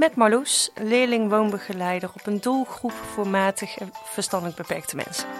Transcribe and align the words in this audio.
Met 0.00 0.14
Marloes, 0.14 0.70
leerling-woonbegeleider 0.74 2.10
op 2.14 2.26
een 2.26 2.40
doelgroep 2.40 2.92
voor 2.92 3.28
matig 3.28 3.78
en 3.78 3.90
verstandelijk 4.04 4.56
beperkte 4.56 4.96
mensen. 4.96 5.39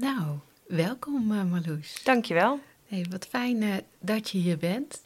Nou, 0.00 0.38
welkom 0.66 1.32
uh, 1.32 1.44
Marloes. 1.44 2.02
Dankjewel. 2.04 2.60
Hey, 2.86 3.06
wat 3.10 3.26
fijn 3.26 3.62
uh, 3.62 3.74
dat 3.98 4.30
je 4.30 4.38
hier 4.38 4.58
bent. 4.58 5.02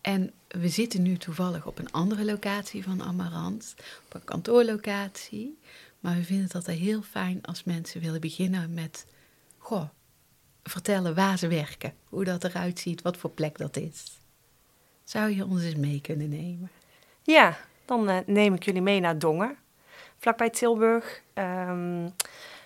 En 0.00 0.32
we 0.48 0.68
zitten 0.68 1.02
nu 1.02 1.16
toevallig 1.16 1.66
op 1.66 1.78
een 1.78 1.92
andere 1.92 2.24
locatie 2.24 2.82
van 2.82 3.02
Amarant, 3.02 3.74
op 4.06 4.14
een 4.14 4.24
kantoorlocatie. 4.24 5.58
Maar 6.00 6.16
we 6.16 6.24
vinden 6.24 6.44
het 6.44 6.54
altijd 6.54 6.78
heel 6.78 7.02
fijn 7.02 7.42
als 7.42 7.64
mensen 7.64 8.00
willen 8.00 8.20
beginnen 8.20 8.74
met, 8.74 9.06
goh, 9.58 9.88
vertellen 10.62 11.14
waar 11.14 11.38
ze 11.38 11.48
werken, 11.48 11.94
hoe 12.08 12.24
dat 12.24 12.44
eruit 12.44 12.78
ziet, 12.78 13.02
wat 13.02 13.16
voor 13.16 13.30
plek 13.30 13.58
dat 13.58 13.76
is. 13.76 14.20
Zou 15.04 15.36
je 15.36 15.44
ons 15.46 15.62
eens 15.62 15.74
mee 15.74 16.00
kunnen 16.00 16.28
nemen? 16.28 16.70
Ja, 17.22 17.56
dan 17.84 18.10
uh, 18.10 18.18
neem 18.26 18.54
ik 18.54 18.64
jullie 18.64 18.82
mee 18.82 19.00
naar 19.00 19.18
Dongen, 19.18 19.56
vlakbij 20.18 20.50
Tilburg. 20.50 21.22
Um, 21.34 22.14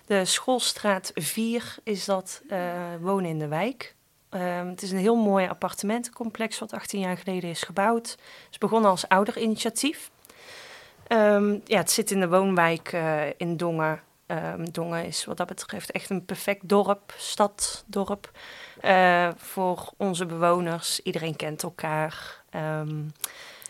de 0.08 0.24
Schoolstraat 0.24 1.10
4 1.14 1.76
is 1.82 2.04
dat 2.04 2.42
uh, 2.50 2.72
wonen 3.00 3.30
in 3.30 3.38
de 3.38 3.48
wijk. 3.48 3.94
Um, 4.30 4.68
het 4.68 4.82
is 4.82 4.90
een 4.90 4.98
heel 4.98 5.16
mooi 5.16 5.48
appartementencomplex 5.48 6.58
wat 6.58 6.72
18 6.72 7.00
jaar 7.00 7.16
geleden 7.16 7.50
is 7.50 7.62
gebouwd. 7.62 8.10
Het 8.10 8.48
is 8.50 8.58
begonnen 8.58 8.90
als 8.90 9.08
ouderinitiatief. 9.08 10.10
Um, 11.08 11.60
ja, 11.64 11.76
het 11.78 11.90
zit 11.90 12.10
in 12.10 12.20
de 12.20 12.28
woonwijk 12.28 12.92
uh, 12.92 13.22
in 13.36 13.56
Dongen. 13.56 14.00
Um, 14.26 14.70
Dongen 14.72 15.04
is 15.04 15.24
wat 15.24 15.36
dat 15.36 15.46
betreft 15.46 15.90
echt 15.90 16.10
een 16.10 16.24
perfect 16.24 16.68
dorp, 16.68 17.14
stad, 17.16 17.84
dorp. 17.86 18.30
Uh, 18.82 19.28
voor 19.36 19.92
onze 19.96 20.26
bewoners. 20.26 21.00
Iedereen 21.02 21.36
kent 21.36 21.62
elkaar. 21.62 22.42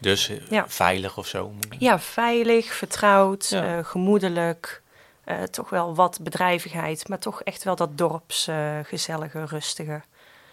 dus 0.01 0.33
ja. 0.49 0.69
veilig 0.69 1.19
of 1.19 1.27
zo? 1.27 1.53
Ja, 1.79 1.99
veilig, 1.99 2.75
vertrouwd, 2.75 3.49
ja. 3.49 3.83
gemoedelijk. 3.83 4.83
Uh, 5.29 5.43
toch 5.43 5.71
wel 5.71 5.95
wat 5.95 6.21
bedrijvigheid, 6.23 7.09
maar 7.09 7.19
toch 7.19 7.43
echt 7.43 7.65
wel 7.65 7.77
dat 7.77 7.99
dorps 7.99 8.49
uh, 8.49 8.79
gezellige, 8.83 9.45
rustige 9.45 10.03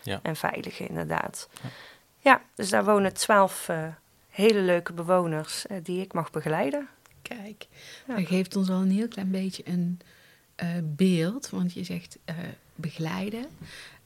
ja. 0.04 0.20
en 0.22 0.36
veilige 0.36 0.88
inderdaad. 0.88 1.50
Ja. 1.62 1.70
ja. 2.20 2.42
dus 2.56 2.70
daar 2.70 2.86
wonen 2.86 3.14
twaalf 3.14 3.68
uh, 3.70 3.88
hele 4.30 4.60
leuke 4.60 4.94
bewoners 4.94 5.66
die 5.84 6.02
ik 6.02 6.14
mag 6.14 6.32
begeleiden. 6.32 6.88
Kijk, 7.22 7.68
ja. 8.08 8.16
dat 8.16 8.28
geeft 8.28 8.56
ons 8.56 8.70
al 8.70 8.82
een 8.82 8.92
heel 8.92 9.08
klein 9.08 9.32
beetje 9.32 9.64
een 9.66 10.00
beeld, 10.84 11.50
want 11.50 11.74
je 11.74 11.84
zegt 11.84 12.18
begeleiden. 12.76 13.46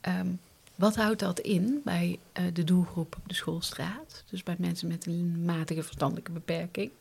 Um, 0.02 0.40
wat 0.76 0.96
houdt 0.96 1.20
dat 1.20 1.40
in 1.40 1.82
bij 1.84 2.20
de 2.54 2.64
doelgroep 2.64 3.16
op 3.16 3.30
de 3.30 3.36
schoolstraat? 3.36 4.24
Dus 4.30 4.44
bij 4.44 4.56
mensen 4.58 4.88
met 4.88 5.06
een 5.06 5.46
matige 5.46 5.84
verstandelijke 5.84 6.32
beperking? 6.32 6.92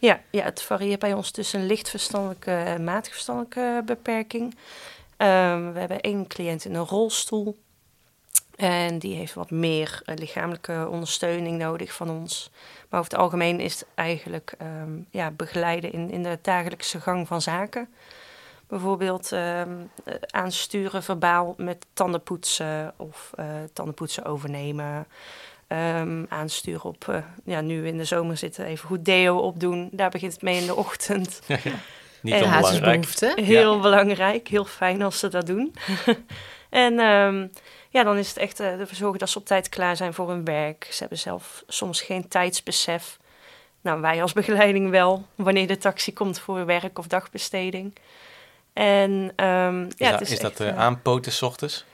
Ja, 0.00 0.20
ja, 0.30 0.44
het 0.44 0.62
varieert 0.62 1.00
bij 1.00 1.12
ons 1.12 1.30
tussen 1.30 1.66
licht 1.66 1.88
verstandelijke 1.88 2.50
en 2.50 2.84
matig 2.84 3.12
verstandelijke 3.12 3.82
beperking. 3.84 4.44
Um, 5.16 5.72
we 5.72 5.78
hebben 5.78 6.00
één 6.00 6.26
cliënt 6.26 6.64
in 6.64 6.74
een 6.74 6.84
rolstoel. 6.84 7.58
En 8.56 8.98
die 8.98 9.14
heeft 9.14 9.34
wat 9.34 9.50
meer 9.50 10.02
uh, 10.04 10.16
lichamelijke 10.16 10.88
ondersteuning 10.90 11.58
nodig 11.58 11.92
van 11.92 12.10
ons. 12.10 12.50
Maar 12.88 13.00
over 13.00 13.12
het 13.12 13.20
algemeen 13.20 13.60
is 13.60 13.74
het 13.74 13.88
eigenlijk 13.94 14.54
um, 14.62 15.06
ja, 15.10 15.30
begeleiden 15.30 15.92
in, 15.92 16.10
in 16.10 16.22
de 16.22 16.38
dagelijkse 16.42 17.00
gang 17.00 17.26
van 17.26 17.42
zaken. 17.42 17.88
Bijvoorbeeld 18.66 19.30
um, 19.30 19.90
aansturen 20.30 21.02
verbaal 21.02 21.54
met 21.56 21.86
tandenpoetsen 21.92 22.94
of 22.96 23.30
uh, 23.38 23.46
tandenpoetsen 23.72 24.24
overnemen. 24.24 25.06
Um, 25.72 26.26
aansturen 26.28 26.84
op, 26.84 27.06
uh, 27.10 27.16
ja, 27.44 27.60
nu 27.60 27.86
in 27.86 27.96
de 27.96 28.04
zomer 28.04 28.36
zitten, 28.36 28.64
even 28.64 28.88
goed 28.88 29.04
deo 29.04 29.38
opdoen. 29.38 29.88
Daar 29.92 30.10
begint 30.10 30.32
het 30.32 30.42
mee 30.42 30.60
in 30.60 30.66
de 30.66 30.76
ochtend. 30.76 31.40
Ja, 31.46 31.58
ja. 31.64 31.72
Niet 32.22 32.34
en 32.34 32.44
onbelangrijk. 32.44 33.40
Heel 33.40 33.74
ja. 33.74 33.80
belangrijk, 33.80 34.48
heel 34.48 34.64
fijn 34.64 35.02
als 35.02 35.18
ze 35.18 35.28
dat 35.28 35.46
doen. 35.46 35.74
en 36.70 36.98
um, 37.00 37.50
ja, 37.88 38.02
dan 38.02 38.16
is 38.16 38.28
het 38.28 38.36
echt 38.36 38.60
uh, 38.60 38.80
ervoor 38.80 38.96
zorgen 38.96 39.18
dat 39.18 39.28
ze 39.28 39.38
op 39.38 39.46
tijd 39.46 39.68
klaar 39.68 39.96
zijn 39.96 40.14
voor 40.14 40.28
hun 40.28 40.44
werk. 40.44 40.88
Ze 40.90 40.98
hebben 40.98 41.18
zelf 41.18 41.64
soms 41.66 42.00
geen 42.00 42.28
tijdsbesef. 42.28 43.18
Nou, 43.80 44.00
wij 44.00 44.22
als 44.22 44.32
begeleiding 44.32 44.90
wel, 44.90 45.26
wanneer 45.34 45.66
de 45.66 45.78
taxi 45.78 46.12
komt 46.12 46.40
voor 46.40 46.66
werk 46.66 46.98
of 46.98 47.06
dagbesteding. 47.06 47.94
En 48.72 49.32
um, 49.44 49.86
is 49.86 49.92
ja, 49.96 50.10
dat, 50.10 50.20
het 50.20 50.28
is, 50.28 50.34
is 50.34 50.40
dat 50.40 50.60
uh, 50.60 50.78
aanpoten 50.78 51.32
s 51.32 51.42
ochtends? 51.42 51.84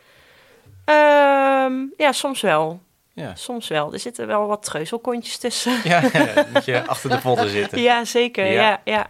Um, 0.85 1.93
ja, 1.97 2.13
soms 2.13 2.41
wel. 2.41 2.81
Ja. 3.15 3.35
Soms 3.35 3.69
wel. 3.69 3.93
Er 3.93 3.99
zitten 3.99 4.27
wel 4.27 4.47
wat 4.47 4.63
treuzelkontjes 4.63 5.37
tussen. 5.37 5.81
Ja, 5.85 6.03
moet 6.53 6.65
je 6.65 6.87
achter 6.87 7.11
de 7.11 7.19
potten 7.19 7.49
zitten. 7.49 7.81
Ja, 7.81 8.05
zeker. 8.05 8.47
Ja. 8.47 8.53
ja. 8.53 8.81
Ja, 8.85 9.09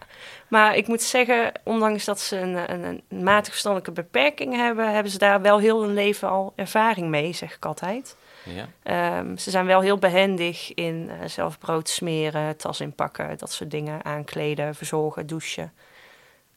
Maar 0.48 0.76
ik 0.76 0.86
moet 0.86 1.02
zeggen, 1.02 1.52
ondanks 1.64 2.04
dat 2.04 2.20
ze 2.20 2.38
een, 2.38 2.72
een, 2.72 3.02
een 3.08 3.22
matig 3.22 3.50
verstandelijke 3.50 3.92
beperking 4.02 4.56
hebben, 4.56 4.92
hebben 4.92 5.12
ze 5.12 5.18
daar 5.18 5.42
wel 5.42 5.58
heel 5.58 5.82
hun 5.82 5.94
leven 5.94 6.28
al 6.28 6.52
ervaring 6.56 7.08
mee, 7.08 7.32
zeg 7.32 7.54
ik 7.54 7.64
altijd. 7.64 8.16
Ja. 8.44 9.18
Um, 9.18 9.38
ze 9.38 9.50
zijn 9.50 9.66
wel 9.66 9.80
heel 9.80 9.98
behendig 9.98 10.74
in 10.74 11.10
uh, 11.10 11.28
zelf 11.28 11.58
brood 11.58 11.88
smeren, 11.88 12.56
tas 12.56 12.80
inpakken, 12.80 13.38
dat 13.38 13.52
soort 13.52 13.70
dingen, 13.70 14.04
aankleden, 14.04 14.74
verzorgen, 14.74 15.26
douchen. 15.26 15.72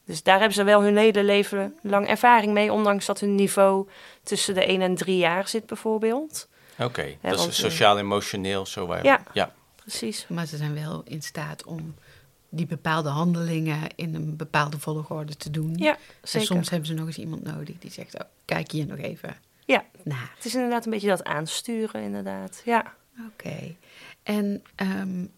Dus 0.04 0.22
daar 0.22 0.36
hebben 0.36 0.54
ze 0.54 0.64
wel 0.64 0.82
hun 0.82 0.96
hele 0.96 1.22
leven 1.22 1.74
lang 1.82 2.08
ervaring 2.08 2.52
mee, 2.52 2.72
ondanks 2.72 3.06
dat 3.06 3.20
hun 3.20 3.34
niveau 3.34 3.88
tussen 4.22 4.54
de 4.54 4.64
1 4.64 4.82
en 4.82 4.94
3 4.94 5.16
jaar 5.16 5.48
zit 5.48 5.66
bijvoorbeeld. 5.66 6.48
Oké, 6.78 6.84
okay. 6.84 7.18
dat 7.22 7.48
is 7.48 7.58
sociaal-emotioneel 7.58 8.66
zo 8.66 8.86
waar. 8.86 9.04
Ja, 9.04 9.22
ja, 9.32 9.54
precies. 9.76 10.26
Maar 10.28 10.46
ze 10.46 10.56
zijn 10.56 10.74
wel 10.74 11.02
in 11.04 11.22
staat 11.22 11.64
om 11.64 11.94
die 12.48 12.66
bepaalde 12.66 13.08
handelingen 13.08 13.80
in 13.96 14.14
een 14.14 14.36
bepaalde 14.36 14.78
volgorde 14.78 15.36
te 15.36 15.50
doen. 15.50 15.74
Ja, 15.76 15.92
En 15.94 16.00
zeker. 16.22 16.46
soms 16.46 16.70
hebben 16.70 16.88
ze 16.88 16.94
nog 16.94 17.06
eens 17.06 17.18
iemand 17.18 17.42
nodig 17.42 17.78
die 17.78 17.90
zegt, 17.90 18.14
oh, 18.14 18.26
kijk 18.44 18.70
hier 18.70 18.86
nog 18.86 18.98
even 18.98 19.36
ja. 19.64 19.84
naar. 20.02 20.32
Het 20.34 20.44
is 20.44 20.54
inderdaad 20.54 20.84
een 20.84 20.90
beetje 20.90 21.08
dat 21.08 21.24
aansturen, 21.24 22.02
inderdaad. 22.02 22.62
Ja. 22.64 22.94
Oké. 23.18 23.46
Okay. 23.46 23.76
En 24.22 24.62
um, 24.76 25.30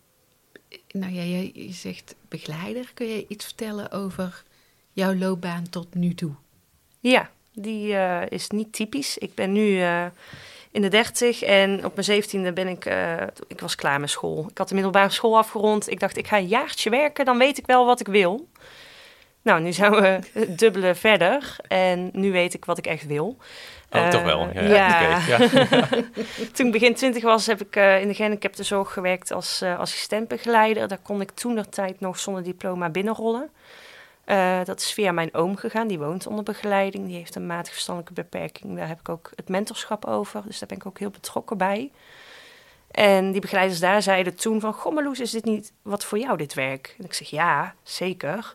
nou 0.90 1.12
ja, 1.12 1.22
je, 1.22 1.66
je 1.66 1.72
zegt 1.72 2.14
begeleider. 2.28 2.90
Kun 2.94 3.06
je 3.06 3.24
iets 3.28 3.44
vertellen 3.44 3.90
over 3.90 4.42
jouw 4.92 5.14
loopbaan 5.14 5.68
tot 5.68 5.94
nu 5.94 6.14
toe? 6.14 6.32
Ja, 7.00 7.30
die 7.52 7.92
uh, 7.92 8.22
is 8.28 8.48
niet 8.48 8.72
typisch. 8.72 9.18
Ik 9.18 9.34
ben 9.34 9.52
nu 9.52 9.66
uh, 9.66 10.06
in 10.70 10.82
de 10.82 10.88
dertig 10.88 11.42
en 11.42 11.84
op 11.84 11.94
mijn 11.94 12.04
zeventiende 12.04 12.52
ben 12.52 12.68
ik... 12.68 12.86
Uh, 12.86 13.22
ik 13.48 13.60
was 13.60 13.74
klaar 13.74 14.00
met 14.00 14.10
school. 14.10 14.46
Ik 14.50 14.58
had 14.58 14.68
de 14.68 14.74
middelbare 14.74 15.10
school 15.10 15.36
afgerond. 15.36 15.90
Ik 15.90 16.00
dacht, 16.00 16.16
ik 16.16 16.26
ga 16.26 16.36
een 16.36 16.46
jaartje 16.46 16.90
werken, 16.90 17.24
dan 17.24 17.38
weet 17.38 17.58
ik 17.58 17.66
wel 17.66 17.86
wat 17.86 18.00
ik 18.00 18.06
wil. 18.06 18.48
Nou, 19.42 19.60
nu 19.60 19.72
zijn 19.72 19.92
we 19.92 20.18
dubbele 20.56 20.94
verder 20.94 21.56
en 21.68 22.10
nu 22.12 22.32
weet 22.32 22.54
ik 22.54 22.64
wat 22.64 22.78
ik 22.78 22.86
echt 22.86 23.06
wil. 23.06 23.36
Oh, 23.90 24.00
uh, 24.00 24.08
toch 24.08 24.22
wel? 24.22 24.50
Ja. 24.54 24.62
ja. 24.62 25.20
Ja. 25.26 25.38
toen 26.52 26.66
ik 26.66 26.72
begin 26.72 26.94
twintig 26.94 27.22
was, 27.22 27.46
heb 27.46 27.60
ik 27.60 27.76
uh, 27.76 28.00
in 28.00 28.08
de 28.08 28.14
gehandicaptenzorg 28.14 28.92
gewerkt 28.92 29.30
als 29.32 29.62
assistentbegeleider. 29.62 30.88
Daar 30.88 31.02
kon 31.02 31.20
ik 31.20 31.30
toen 31.30 31.54
de 31.54 31.68
tijd 31.68 32.00
nog 32.00 32.18
zonder 32.18 32.42
diploma 32.42 32.90
binnenrollen. 32.90 33.50
Uh, 34.26 34.64
dat 34.64 34.80
is 34.80 34.92
via 34.92 35.12
mijn 35.12 35.34
oom 35.34 35.56
gegaan, 35.56 35.86
die 35.86 35.98
woont 35.98 36.26
onder 36.26 36.44
begeleiding. 36.44 37.06
Die 37.06 37.16
heeft 37.16 37.34
een 37.34 37.46
matig 37.46 37.72
verstandelijke 37.72 38.22
beperking. 38.22 38.76
Daar 38.76 38.88
heb 38.88 39.00
ik 39.00 39.08
ook 39.08 39.30
het 39.34 39.48
mentorschap 39.48 40.04
over, 40.04 40.42
dus 40.46 40.58
daar 40.58 40.68
ben 40.68 40.78
ik 40.78 40.86
ook 40.86 40.98
heel 40.98 41.10
betrokken 41.10 41.58
bij. 41.58 41.90
En 42.90 43.32
die 43.32 43.40
begeleiders 43.40 43.80
daar 43.80 44.02
zeiden 44.02 44.34
toen 44.34 44.60
van... 44.60 44.72
Goh, 44.72 44.94
Marloes, 44.94 45.20
is 45.20 45.30
dit 45.30 45.44
niet 45.44 45.72
wat 45.82 46.04
voor 46.04 46.18
jou, 46.18 46.36
dit 46.36 46.54
werk? 46.54 46.94
En 46.98 47.04
ik 47.04 47.12
zeg, 47.12 47.30
ja, 47.30 47.74
zeker. 47.82 48.54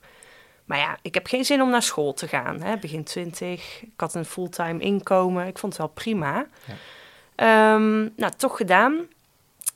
Maar 0.66 0.78
ja, 0.78 0.98
ik 1.02 1.14
heb 1.14 1.28
geen 1.28 1.46
zin 1.46 1.62
om 1.62 1.70
naar 1.70 1.82
school 1.82 2.14
te 2.14 2.28
gaan. 2.28 2.62
Hè? 2.62 2.78
Begin 2.78 3.04
twintig, 3.04 3.82
ik 3.82 4.00
had 4.00 4.16
een 4.16 4.26
fulltime 4.26 4.80
inkomen. 4.80 5.48
Ik 5.48 5.58
vond 5.58 5.74
het 5.74 5.82
wel 5.82 5.92
prima. 5.92 6.48
Ja. 6.66 6.74
Ehm, 7.36 8.10
nou, 8.16 8.32
toch 8.38 8.58
gedaan, 8.58 9.08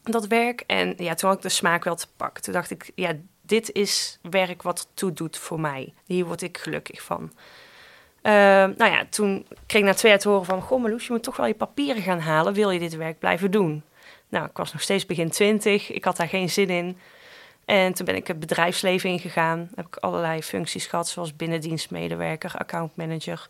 dat 0.04 0.28
werk. 0.28 0.64
En 0.68 0.94
ja, 0.98 1.14
toen 1.14 1.30
had 1.30 1.38
ik 1.38 1.44
de 1.44 1.50
smaak 1.50 1.84
wel 1.84 1.96
te 1.96 2.08
pakken. 2.16 2.44
Toen 2.44 2.54
dacht 2.54 2.72
ik, 2.72 2.92
ja, 2.96 3.14
dit 3.50 3.72
is 3.72 4.20
werk 4.22 4.62
wat 4.62 4.88
toe 4.94 5.14
doet 5.14 5.38
voor 5.38 5.60
mij. 5.60 5.94
Hier 6.06 6.26
word 6.26 6.42
ik 6.42 6.58
gelukkig 6.58 7.02
van. 7.02 7.32
Ehm, 8.22 8.74
nou 8.78 8.92
ja, 8.92 9.06
toen 9.10 9.46
kreeg 9.66 9.82
ik 9.82 9.88
na 9.88 9.94
twee 9.94 10.12
jaar 10.12 10.22
te 10.22 10.30
horen 10.30 10.46
van... 10.46 10.62
Goh, 10.62 11.00
je 11.00 11.08
moet 11.10 11.24
toch 11.24 11.38
wel 11.38 11.46
je 11.46 11.54
papieren 11.54 12.02
gaan 12.02 12.20
halen. 12.20 12.54
Wil 12.54 12.70
je 12.70 12.80
dit 12.80 12.96
werk 12.96 13.20
blijven 13.20 13.52
doen? 13.52 13.84
Nou, 14.30 14.46
ik 14.46 14.58
was 14.58 14.72
nog 14.72 14.82
steeds 14.82 15.06
begin 15.06 15.30
twintig. 15.30 15.92
Ik 15.92 16.04
had 16.04 16.18
daar 16.18 16.28
geen 16.28 16.50
zin 16.50 16.70
in. 16.70 16.98
En 17.66 17.94
toen 17.94 18.06
ben 18.06 18.16
ik 18.16 18.28
het 18.28 18.40
bedrijfsleven 18.40 19.10
ingegaan. 19.10 19.70
Heb 19.76 19.86
ik 19.86 19.96
allerlei 19.96 20.44
functies 20.44 20.86
gehad, 20.86 21.08
zoals 21.08 21.36
binnendienstmedewerker, 21.36 22.56
accountmanager. 22.58 23.48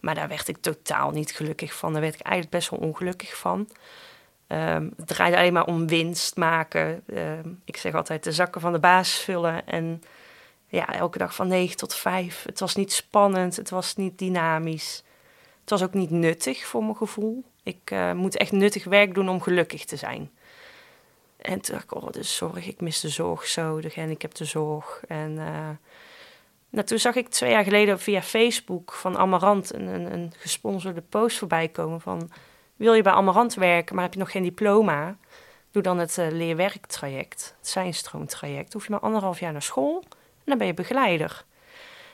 Maar 0.00 0.14
daar 0.14 0.28
werd 0.28 0.48
ik 0.48 0.56
totaal 0.60 1.10
niet 1.10 1.32
gelukkig 1.32 1.74
van. 1.74 1.92
Daar 1.92 2.02
werd 2.02 2.14
ik 2.14 2.20
eigenlijk 2.20 2.56
best 2.56 2.70
wel 2.70 2.80
ongelukkig 2.80 3.36
van. 3.36 3.68
Ehm, 4.46 4.88
het 4.96 5.06
draaide 5.06 5.36
alleen 5.36 5.52
maar 5.52 5.66
om 5.66 5.86
winst 5.86 6.36
maken. 6.36 7.02
Ehm, 7.06 7.48
ik 7.64 7.76
zeg 7.76 7.94
altijd 7.94 8.24
de 8.24 8.32
zakken 8.32 8.60
van 8.60 8.72
de 8.72 8.78
baas 8.78 9.18
vullen. 9.18 9.66
En 9.66 10.02
ja, 10.68 10.94
elke 10.94 11.18
dag 11.18 11.34
van 11.34 11.48
9 11.48 11.76
tot 11.76 11.94
5. 11.94 12.42
Het 12.46 12.60
was 12.60 12.74
niet 12.74 12.92
spannend, 12.92 13.56
het 13.56 13.70
was 13.70 13.96
niet 13.96 14.18
dynamisch. 14.18 15.04
Het 15.60 15.70
was 15.70 15.82
ook 15.82 15.94
niet 15.94 16.10
nuttig 16.10 16.66
voor 16.66 16.82
mijn 16.82 16.96
gevoel. 16.96 17.44
Ik 17.62 17.90
uh, 17.90 18.12
moet 18.12 18.36
echt 18.36 18.52
nuttig 18.52 18.84
werk 18.84 19.14
doen 19.14 19.28
om 19.28 19.40
gelukkig 19.40 19.84
te 19.84 19.96
zijn. 19.96 20.30
En 21.36 21.60
toen 21.60 21.74
dacht 21.74 21.84
ik, 21.84 21.94
oh, 21.94 22.10
de 22.10 22.22
zorg, 22.22 22.66
ik 22.66 22.80
mis 22.80 23.00
de 23.00 23.08
zorg 23.08 23.46
zo, 23.46 23.80
de 23.80 23.90
gehandicaptenzorg. 23.90 25.02
En 25.08 25.36
uh, 26.70 26.84
toen 26.84 26.98
zag 26.98 27.14
ik 27.14 27.28
twee 27.28 27.50
jaar 27.50 27.64
geleden 27.64 28.00
via 28.00 28.22
Facebook 28.22 28.92
van 28.92 29.16
Amarant 29.16 29.74
een, 29.74 29.86
een, 29.86 30.12
een 30.12 30.32
gesponsorde 30.36 31.00
post 31.00 31.38
voorbij 31.38 31.68
komen 31.68 32.00
van... 32.00 32.30
Wil 32.76 32.94
je 32.94 33.02
bij 33.02 33.12
Amarant 33.12 33.54
werken, 33.54 33.94
maar 33.94 34.04
heb 34.04 34.12
je 34.12 34.18
nog 34.18 34.30
geen 34.30 34.42
diploma? 34.42 35.16
Doe 35.70 35.82
dan 35.82 35.98
het 35.98 36.16
uh, 36.16 36.26
leerwerktraject, 36.30 37.54
het 37.58 37.68
zijnstroomtraject. 37.68 38.72
Hoef 38.72 38.84
je 38.84 38.90
maar 38.90 39.00
anderhalf 39.00 39.40
jaar 39.40 39.52
naar 39.52 39.62
school 39.62 40.04
en 40.10 40.44
dan 40.44 40.58
ben 40.58 40.66
je 40.66 40.74
begeleider. 40.74 41.44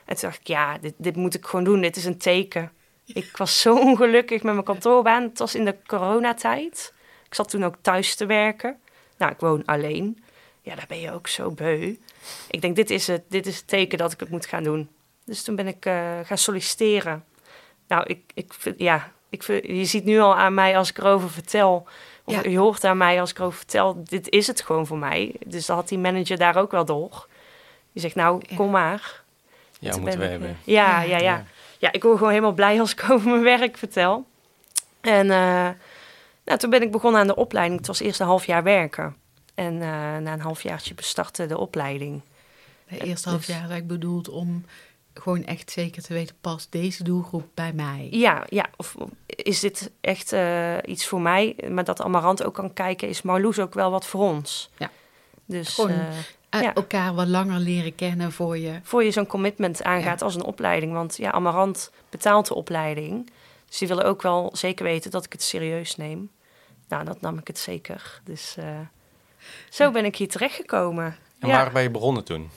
En 0.04 0.16
toen 0.16 0.28
dacht 0.28 0.40
ik, 0.40 0.46
ja, 0.46 0.78
dit, 0.78 0.94
dit 0.96 1.16
moet 1.16 1.34
ik 1.34 1.46
gewoon 1.46 1.64
doen. 1.64 1.80
Dit 1.80 1.96
is 1.96 2.04
een 2.04 2.18
teken. 2.18 2.72
Ik 3.06 3.36
was 3.36 3.60
zo 3.60 3.78
ongelukkig 3.78 4.42
met 4.42 4.52
mijn 4.52 4.64
kantoorbaan. 4.64 5.22
Het 5.22 5.38
was 5.38 5.54
in 5.54 5.64
de 5.64 5.76
coronatijd. 5.86 6.94
Ik 7.26 7.34
zat 7.34 7.48
toen 7.50 7.64
ook 7.64 7.76
thuis 7.80 8.14
te 8.14 8.26
werken. 8.26 8.80
Nou, 9.16 9.32
ik 9.32 9.40
woon 9.40 9.64
alleen. 9.64 10.24
Ja, 10.60 10.74
daar 10.74 10.86
ben 10.88 11.00
je 11.00 11.12
ook 11.12 11.28
zo 11.28 11.50
beu. 11.50 11.96
Ik 12.50 12.60
denk, 12.60 12.76
dit 12.76 12.90
is 12.90 13.06
het, 13.06 13.22
dit 13.28 13.46
is 13.46 13.56
het 13.56 13.68
teken 13.68 13.98
dat 13.98 14.12
ik 14.12 14.20
het 14.20 14.30
moet 14.30 14.46
gaan 14.46 14.62
doen. 14.62 14.88
Dus 15.24 15.42
toen 15.42 15.56
ben 15.56 15.66
ik 15.66 15.86
uh, 15.86 16.18
gaan 16.22 16.38
solliciteren. 16.38 17.24
Nou, 17.88 18.04
ik, 18.06 18.30
ik, 18.34 18.54
ja, 18.76 19.12
ik, 19.32 19.42
je 19.66 19.84
ziet 19.84 20.04
nu 20.04 20.18
al 20.18 20.36
aan 20.36 20.54
mij 20.54 20.76
als 20.76 20.90
ik 20.90 20.98
erover 20.98 21.30
vertel. 21.30 21.86
Of 22.24 22.34
ja. 22.34 22.50
je 22.50 22.58
hoort 22.58 22.84
aan 22.84 22.96
mij 22.96 23.20
als 23.20 23.30
ik 23.30 23.38
erover 23.38 23.58
vertel. 23.58 24.02
Dit 24.04 24.28
is 24.28 24.46
het 24.46 24.62
gewoon 24.62 24.86
voor 24.86 24.98
mij. 24.98 25.34
Dus 25.46 25.66
dan 25.66 25.76
had 25.76 25.88
die 25.88 25.98
manager 25.98 26.38
daar 26.38 26.56
ook 26.56 26.70
wel 26.70 26.84
door. 26.84 27.26
Die 27.92 28.02
zegt, 28.02 28.14
nou, 28.14 28.42
kom 28.56 28.70
maar. 28.70 29.22
Ja, 29.78 29.96
moeten 29.96 30.18
we 30.18 30.26
hebben. 30.26 30.58
Ja, 30.64 31.00
ja, 31.00 31.16
ja, 31.16 31.18
ja, 31.18 31.44
ja. 31.78 31.92
ik 31.92 32.02
word 32.02 32.16
gewoon 32.16 32.32
helemaal 32.32 32.52
blij 32.52 32.80
als 32.80 32.92
ik 32.92 33.04
over 33.10 33.30
mijn 33.30 33.42
werk 33.42 33.76
vertel. 33.76 34.26
En 35.00 35.26
uh, 35.26 35.68
nou, 36.44 36.58
toen 36.58 36.70
ben 36.70 36.82
ik 36.82 36.90
begonnen 36.90 37.20
aan 37.20 37.26
de 37.26 37.36
opleiding. 37.36 37.78
Het 37.78 37.86
was 37.86 38.00
eerst 38.00 38.20
een 38.20 38.26
half 38.26 38.46
jaar 38.46 38.62
werken. 38.62 39.16
En 39.54 39.74
uh, 39.74 39.80
na 40.16 40.32
een 40.32 40.40
halfjaartje 40.40 40.94
bestartte 40.94 41.46
de 41.46 41.58
opleiding. 41.58 42.20
De 42.88 42.98
eerste 42.98 43.28
half 43.28 43.46
jaar 43.46 43.70
is 43.70 43.86
bedoeld 43.86 44.28
om 44.28 44.64
gewoon 45.14 45.44
echt 45.44 45.70
zeker 45.70 46.02
te 46.02 46.12
weten, 46.12 46.36
past 46.40 46.72
deze 46.72 47.04
doelgroep 47.04 47.48
bij 47.54 47.72
mij? 47.72 48.08
Ja, 48.10 48.46
ja. 48.48 48.66
Of 48.76 48.96
is 49.26 49.60
dit 49.60 49.90
echt 50.00 50.32
uh, 50.32 50.76
iets 50.84 51.06
voor 51.06 51.20
mij? 51.20 51.56
Maar 51.70 51.84
dat 51.84 52.02
Amarant 52.02 52.44
ook 52.44 52.54
kan 52.54 52.72
kijken, 52.72 53.08
is 53.08 53.22
Marloes 53.22 53.58
ook 53.58 53.74
wel 53.74 53.90
wat 53.90 54.06
voor 54.06 54.20
ons? 54.20 54.70
Ja. 54.76 54.90
Dus 55.44 55.74
gewoon 55.74 55.90
uh, 55.90 56.62
ja. 56.62 56.74
elkaar 56.74 57.14
wat 57.14 57.26
langer 57.26 57.58
leren 57.58 57.94
kennen 57.94 58.32
voor 58.32 58.58
je... 58.58 58.80
Voor 58.82 59.04
je 59.04 59.10
zo'n 59.10 59.26
commitment 59.26 59.82
aangaat 59.82 60.18
ja. 60.18 60.24
als 60.24 60.34
een 60.34 60.44
opleiding. 60.44 60.92
Want 60.92 61.16
ja, 61.16 61.30
Amarant 61.30 61.90
betaalt 62.08 62.46
de 62.46 62.54
opleiding. 62.54 63.30
Dus 63.68 63.78
die 63.78 63.88
willen 63.88 64.04
ook 64.04 64.22
wel 64.22 64.50
zeker 64.52 64.84
weten 64.84 65.10
dat 65.10 65.24
ik 65.24 65.32
het 65.32 65.42
serieus 65.42 65.96
neem. 65.96 66.30
Nou, 66.88 67.04
dat 67.04 67.20
nam 67.20 67.38
ik 67.38 67.46
het 67.46 67.58
zeker. 67.58 68.20
Dus 68.24 68.56
uh, 68.58 68.64
zo 69.70 69.90
ben 69.90 70.04
ik 70.04 70.16
hier 70.16 70.28
terechtgekomen. 70.28 71.16
En 71.38 71.48
waar 71.48 71.72
ben 71.72 71.82
je 71.82 71.90
begonnen 71.90 72.24
toen? 72.24 72.50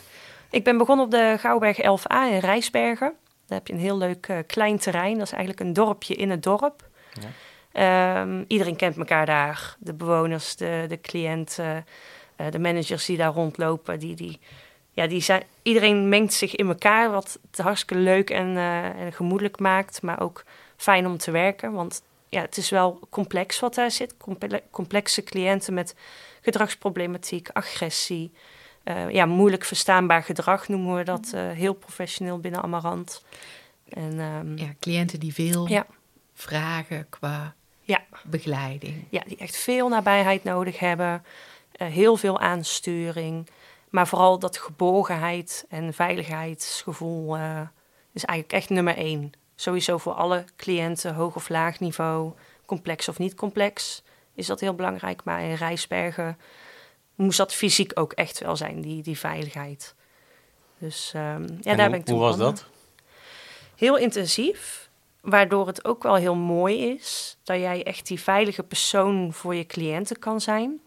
Ik 0.56 0.64
ben 0.64 0.78
begonnen 0.78 1.06
op 1.06 1.12
de 1.12 1.36
Gouwberg 1.40 1.78
11a 1.78 2.32
in 2.32 2.40
Rijsbergen. 2.40 3.14
Daar 3.48 3.58
heb 3.58 3.68
je 3.68 3.74
een 3.74 3.80
heel 3.80 3.98
leuk 3.98 4.28
uh, 4.28 4.38
klein 4.48 4.78
terrein. 4.78 5.18
Dat 5.18 5.28
is 5.28 5.32
eigenlijk 5.32 5.60
een 5.60 5.74
dorpje 5.74 6.16
in 6.16 6.30
het 6.30 6.44
dorp. 6.44 6.88
Ja. 7.74 8.22
Um, 8.22 8.46
iedereen 8.48 8.76
kent 8.76 8.98
elkaar 8.98 9.26
daar. 9.26 9.76
De 9.80 9.94
bewoners, 9.94 10.56
de, 10.56 10.86
de 10.88 11.02
cliënten, 11.02 11.86
uh, 12.38 12.48
de 12.52 12.60
managers 12.60 13.06
die 13.06 13.18
daar 13.18 13.34
rondlopen. 13.34 14.00
Die, 14.00 14.16
die, 14.16 14.40
ja, 14.92 15.08
die 15.08 15.22
zijn, 15.22 15.44
iedereen 15.62 16.10
mengt 16.10 16.34
zich 16.34 16.56
in 16.56 16.68
elkaar, 16.68 17.12
wat 17.12 17.40
het 17.52 17.60
hartstikke 17.60 18.04
leuk 18.04 18.30
en, 18.30 18.48
uh, 18.48 18.86
en 18.86 19.14
gemoedelijk 19.14 19.60
maakt. 19.60 20.02
Maar 20.02 20.22
ook 20.22 20.44
fijn 20.78 21.06
om 21.06 21.18
te 21.18 21.32
werken, 21.32 21.72
want 21.72 22.02
ja, 22.30 22.42
het 22.42 22.58
is 22.58 22.70
wel 22.70 23.00
complex 23.10 23.60
wat 23.60 23.76
daar 23.76 23.92
zit. 23.92 24.18
Comple 24.18 24.64
complexe 24.72 25.24
cliënten 25.24 25.74
met 25.74 25.96
gedragsproblematiek, 26.42 27.50
agressie. 27.54 28.32
Uh, 28.86 29.10
ja, 29.10 29.26
moeilijk 29.26 29.66
verstaanbaar 29.66 30.24
gedrag 30.24 30.68
noemen 30.68 30.96
we 30.96 31.04
dat 31.04 31.32
uh, 31.36 31.52
heel 31.52 31.74
professioneel 31.74 32.40
binnen 32.40 32.62
Amarant. 32.62 33.24
En, 33.90 34.20
um, 34.20 34.58
ja, 34.58 34.74
cliënten 34.80 35.20
die 35.20 35.34
veel 35.34 35.68
ja. 35.68 35.86
vragen 36.34 37.10
qua 37.10 37.56
ja. 37.82 38.04
begeleiding. 38.24 39.06
Ja, 39.10 39.22
die 39.28 39.38
echt 39.38 39.58
veel 39.58 39.88
nabijheid 39.90 40.44
nodig 40.44 40.80
hebben, 40.80 41.24
uh, 41.78 41.88
heel 41.88 42.18
veel 42.18 42.40
aansturing. 42.40 43.50
Maar 43.90 44.08
vooral 44.08 44.40
dat 44.40 44.58
geborgenheid 44.58 45.66
en 45.70 45.94
veiligheidsgevoel 45.94 47.36
is 48.14 48.26
eigenlijk 48.26 48.52
echt 48.52 48.70
nummer 48.70 48.98
één. 48.98 49.32
Sowieso 49.56 49.98
voor 49.98 50.14
alle 50.14 50.46
cliënten, 50.56 51.14
hoog 51.14 51.36
of 51.36 51.50
laag 51.50 51.80
niveau, 51.80 52.34
complex 52.66 53.10
of 53.10 53.20
niet 53.20 53.36
complex, 53.36 54.04
is 54.34 54.48
dat 54.48 54.60
heel 54.60 54.74
belangrijk. 54.74 55.24
Maar 55.24 55.42
in 55.42 55.54
Rijsbergen 55.54 56.38
moest 57.16 57.38
dat 57.38 57.54
fysiek 57.54 57.92
ook 57.94 58.14
echt 58.14 58.40
wel 58.40 58.56
zijn, 58.56 58.82
die, 58.82 59.04
die 59.04 59.18
veiligheid. 59.18 59.96
Dus 60.78 61.14
um, 61.16 61.22
ja, 61.22 61.32
en 61.32 61.62
daar 61.62 61.80
hoe, 61.80 61.90
ben 61.90 61.94
ik 61.94 62.06
toen 62.06 62.16
Hoe 62.16 62.26
was 62.26 62.38
dat? 62.38 62.66
Heel 63.76 63.98
intensief, 63.98 64.90
waardoor 65.22 65.68
het 65.68 65.86
ook 65.86 66.04
wel 66.04 66.16
heel 66.16 66.36
mooi 66.36 66.90
is 66.90 67.38
dat 67.44 67.58
jij 67.58 67.84
echt 67.84 68.08
die 68.08 68.20
veilige 68.20 68.64
persoon 68.64 69.34
voor 69.34 69.56
je 69.56 69.66
cliënten 69.66 70.20
kan 70.20 70.42
zijn. 70.42 70.82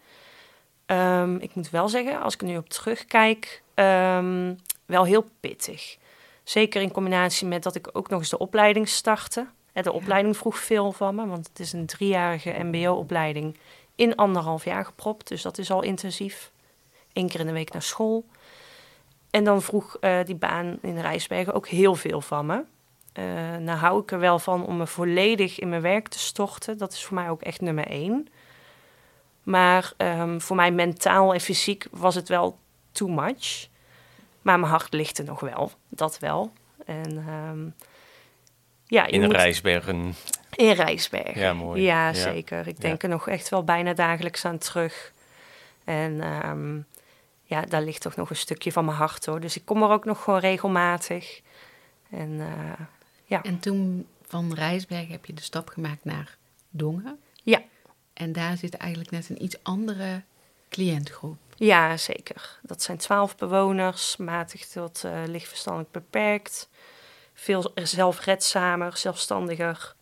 Um, 0.86 1.36
ik 1.36 1.54
moet 1.54 1.70
wel 1.70 1.88
zeggen, 1.88 2.20
als 2.20 2.34
ik 2.34 2.40
er 2.40 2.46
nu 2.46 2.56
op 2.56 2.68
terugkijk, 2.68 3.62
um, 3.74 4.58
wel 4.86 5.04
heel 5.04 5.28
pittig. 5.40 5.96
Zeker 6.44 6.82
in 6.82 6.92
combinatie 6.92 7.46
met 7.46 7.62
dat 7.62 7.74
ik 7.74 7.88
ook 7.92 8.08
nog 8.08 8.18
eens 8.18 8.30
de 8.30 8.38
opleiding 8.38 8.88
startte. 8.88 9.46
De 9.72 9.92
opleiding 9.92 10.36
vroeg 10.36 10.58
veel 10.58 10.92
van 10.92 11.14
me, 11.14 11.26
want 11.26 11.48
het 11.48 11.60
is 11.60 11.72
een 11.72 11.86
driejarige 11.86 12.54
MBO-opleiding 12.62 13.56
in 13.98 14.16
anderhalf 14.16 14.64
jaar 14.64 14.84
gepropt. 14.84 15.28
Dus 15.28 15.42
dat 15.42 15.58
is 15.58 15.70
al 15.70 15.82
intensief. 15.82 16.50
Eén 17.12 17.28
keer 17.28 17.40
in 17.40 17.46
de 17.46 17.52
week 17.52 17.72
naar 17.72 17.82
school. 17.82 18.24
En 19.30 19.44
dan 19.44 19.62
vroeg 19.62 19.96
uh, 20.00 20.18
die 20.24 20.34
baan 20.34 20.78
in 20.82 21.00
Rijsbergen 21.00 21.54
ook 21.54 21.68
heel 21.68 21.94
veel 21.94 22.20
van 22.20 22.46
me. 22.46 22.64
Uh, 23.14 23.56
nou 23.56 23.78
hou 23.78 24.02
ik 24.02 24.12
er 24.12 24.18
wel 24.18 24.38
van 24.38 24.66
om 24.66 24.76
me 24.76 24.86
volledig 24.86 25.58
in 25.58 25.68
mijn 25.68 25.82
werk 25.82 26.08
te 26.08 26.18
storten. 26.18 26.78
Dat 26.78 26.92
is 26.92 27.04
voor 27.04 27.14
mij 27.14 27.30
ook 27.30 27.42
echt 27.42 27.60
nummer 27.60 27.86
één. 27.86 28.28
Maar 29.42 29.92
um, 29.96 30.40
voor 30.40 30.56
mij 30.56 30.72
mentaal 30.72 31.34
en 31.34 31.40
fysiek 31.40 31.86
was 31.90 32.14
het 32.14 32.28
wel 32.28 32.58
too 32.92 33.08
much. 33.08 33.68
Maar 34.42 34.58
mijn 34.58 34.72
hart 34.72 34.92
ligt 34.92 35.18
er 35.18 35.24
nog 35.24 35.40
wel, 35.40 35.70
dat 35.88 36.18
wel. 36.18 36.52
En 36.84 37.28
um, 37.28 37.74
ja, 38.84 39.06
je 39.06 39.12
In 39.12 39.20
moet... 39.20 39.32
Rijsbergen. 39.32 40.14
In 40.54 40.72
Rijsbergen. 40.72 41.40
Ja, 41.40 41.52
mooi. 41.54 41.82
Ja, 41.82 42.06
Ja. 42.06 42.12
zeker. 42.14 42.66
Ik 42.66 42.80
denk 42.80 43.02
Ja. 43.02 43.08
er 43.08 43.14
nog 43.14 43.28
echt 43.28 43.48
wel 43.48 43.64
bijna 43.64 43.92
dagelijks 43.94 44.44
aan 44.44 44.58
terug. 44.58 45.12
En 45.84 46.20
ehm, 46.20 46.76
ja, 47.42 47.60
daar 47.62 47.82
ligt 47.82 48.00
toch 48.02 48.16
nog 48.16 48.30
een 48.30 48.36
stukje 48.36 48.72
van 48.72 48.84
mijn 48.84 48.96
hart 48.96 49.26
hoor. 49.26 49.40
Dus 49.40 49.56
ik 49.56 49.64
kom 49.64 49.82
er 49.82 49.90
ook 49.90 50.04
nog 50.04 50.22
gewoon 50.22 50.40
regelmatig. 50.40 51.40
En 52.10 52.40
eh, 52.40 52.86
ja. 53.24 53.42
En 53.42 53.58
toen 53.58 54.06
van 54.26 54.54
Rijsberg 54.54 55.08
heb 55.08 55.24
je 55.26 55.34
de 55.34 55.42
stap 55.42 55.68
gemaakt 55.68 56.04
naar 56.04 56.36
Dongen. 56.70 57.18
Ja. 57.42 57.62
En 58.12 58.32
daar 58.32 58.56
zit 58.56 58.74
eigenlijk 58.74 59.10
net 59.10 59.28
een 59.28 59.42
iets 59.42 59.56
andere 59.62 60.22
cliëntgroep. 60.68 61.38
ja, 61.56 61.96
zeker. 61.96 62.58
Dat 62.62 62.82
zijn 62.82 62.98
twaalf 62.98 63.36
bewoners, 63.36 64.16
matig 64.16 64.66
tot 64.66 65.02
uh, 65.04 65.12
lichtverstandelijk 65.26 65.90
beperkt. 65.92 66.68
Veel 67.34 67.70
zelfredzamer, 67.74 68.96
zelfstandiger. 68.96 69.94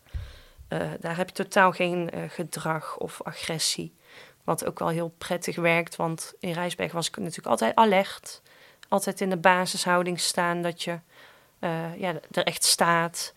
Uh, 0.68 0.90
daar 1.00 1.16
heb 1.16 1.28
je 1.28 1.34
totaal 1.34 1.72
geen 1.72 2.10
uh, 2.14 2.22
gedrag 2.28 2.96
of 2.96 3.22
agressie. 3.22 3.94
Wat 4.44 4.66
ook 4.66 4.78
wel 4.78 4.88
heel 4.88 5.14
prettig 5.18 5.56
werkt, 5.56 5.96
want 5.96 6.34
in 6.40 6.52
Rijsberg 6.52 6.92
was 6.92 7.08
ik 7.08 7.16
natuurlijk 7.16 7.46
altijd 7.46 7.74
alert. 7.74 8.42
Altijd 8.88 9.20
in 9.20 9.30
de 9.30 9.36
basishouding 9.36 10.20
staan, 10.20 10.62
dat 10.62 10.82
je 10.82 10.98
eh, 11.58 11.98
ja, 11.98 12.14
er 12.30 12.44
echt 12.44 12.64
staat. 12.64 13.34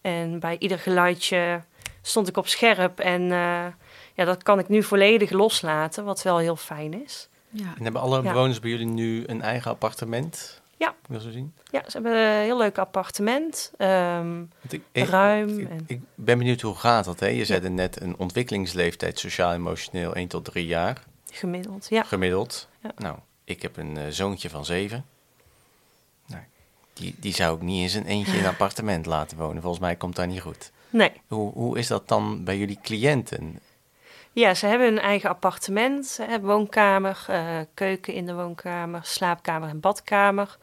En 0.00 0.40
bij 0.40 0.56
ieder 0.58 0.78
geluidje 0.78 1.62
stond 2.02 2.28
ik 2.28 2.36
op 2.36 2.46
scherp. 2.46 2.98
En 2.98 3.22
uh, 3.22 3.66
ja, 4.14 4.24
dat 4.24 4.42
kan 4.42 4.58
ik 4.58 4.68
nu 4.68 4.82
volledig 4.82 5.30
loslaten, 5.30 6.04
wat 6.04 6.22
wel 6.22 6.38
heel 6.38 6.56
fijn 6.56 7.02
is. 7.04 7.28
Ja. 7.48 7.74
En 7.76 7.82
hebben 7.82 8.00
alle 8.00 8.22
bewoners 8.22 8.60
bij 8.60 8.70
jullie 8.70 8.86
nu 8.86 9.24
een 9.26 9.42
eigen 9.42 9.70
appartement? 9.70 10.59
Ja. 10.80 10.94
Wil 11.08 11.20
zo 11.20 11.30
zien? 11.30 11.54
Ja, 11.70 11.82
ze 11.84 11.90
hebben 11.90 12.12
een 12.12 12.42
heel 12.42 12.58
leuk 12.58 12.78
appartement. 12.78 13.72
Um, 13.78 14.50
ik, 14.92 15.08
ruim. 15.08 15.58
Ik, 15.58 15.68
ik, 15.86 16.00
ben 16.14 16.38
benieuwd 16.38 16.60
hoe 16.60 16.74
gaat 16.74 17.04
dat, 17.04 17.20
hè? 17.20 17.26
Je 17.26 17.44
zei 17.44 17.68
net 17.68 18.00
een 18.00 18.18
ontwikkelingsleeftijd 18.18 19.18
sociaal-emotioneel 19.18 20.14
1 20.14 20.28
tot 20.28 20.44
3 20.44 20.66
jaar. 20.66 21.02
Gemiddeld, 21.30 21.86
ja. 21.88 22.02
Gemiddeld. 22.02 22.68
Ja. 22.82 22.92
Nou, 22.96 23.18
ik 23.44 23.62
heb 23.62 23.76
een 23.76 23.96
uh, 23.96 24.02
zoontje 24.08 24.50
van 24.50 24.64
7. 24.64 25.04
Nou, 26.26 26.42
die, 26.92 27.14
die 27.18 27.34
zou 27.34 27.56
ik 27.56 27.62
niet 27.62 27.82
eens 27.82 27.94
een 27.94 28.06
eentje 28.06 28.32
in 28.32 28.38
een 28.38 28.50
appartement 28.56 29.06
laten 29.06 29.36
wonen. 29.36 29.62
Volgens 29.62 29.82
mij 29.82 29.96
komt 29.96 30.16
dat 30.16 30.26
niet 30.26 30.40
goed. 30.40 30.72
Nee. 30.90 31.12
Hoe, 31.28 31.52
hoe 31.52 31.78
is 31.78 31.86
dat 31.86 32.08
dan 32.08 32.44
bij 32.44 32.58
jullie 32.58 32.78
cliënten? 32.82 33.60
Ja, 34.32 34.54
ze 34.54 34.66
hebben 34.66 34.86
een 34.86 34.98
eigen 34.98 35.30
appartement, 35.30 36.20
woonkamer, 36.40 37.26
uh, 37.30 37.58
keuken 37.74 38.14
in 38.14 38.26
de 38.26 38.34
woonkamer, 38.34 39.00
slaapkamer 39.02 39.68
en 39.68 39.80
badkamer. 39.80 40.58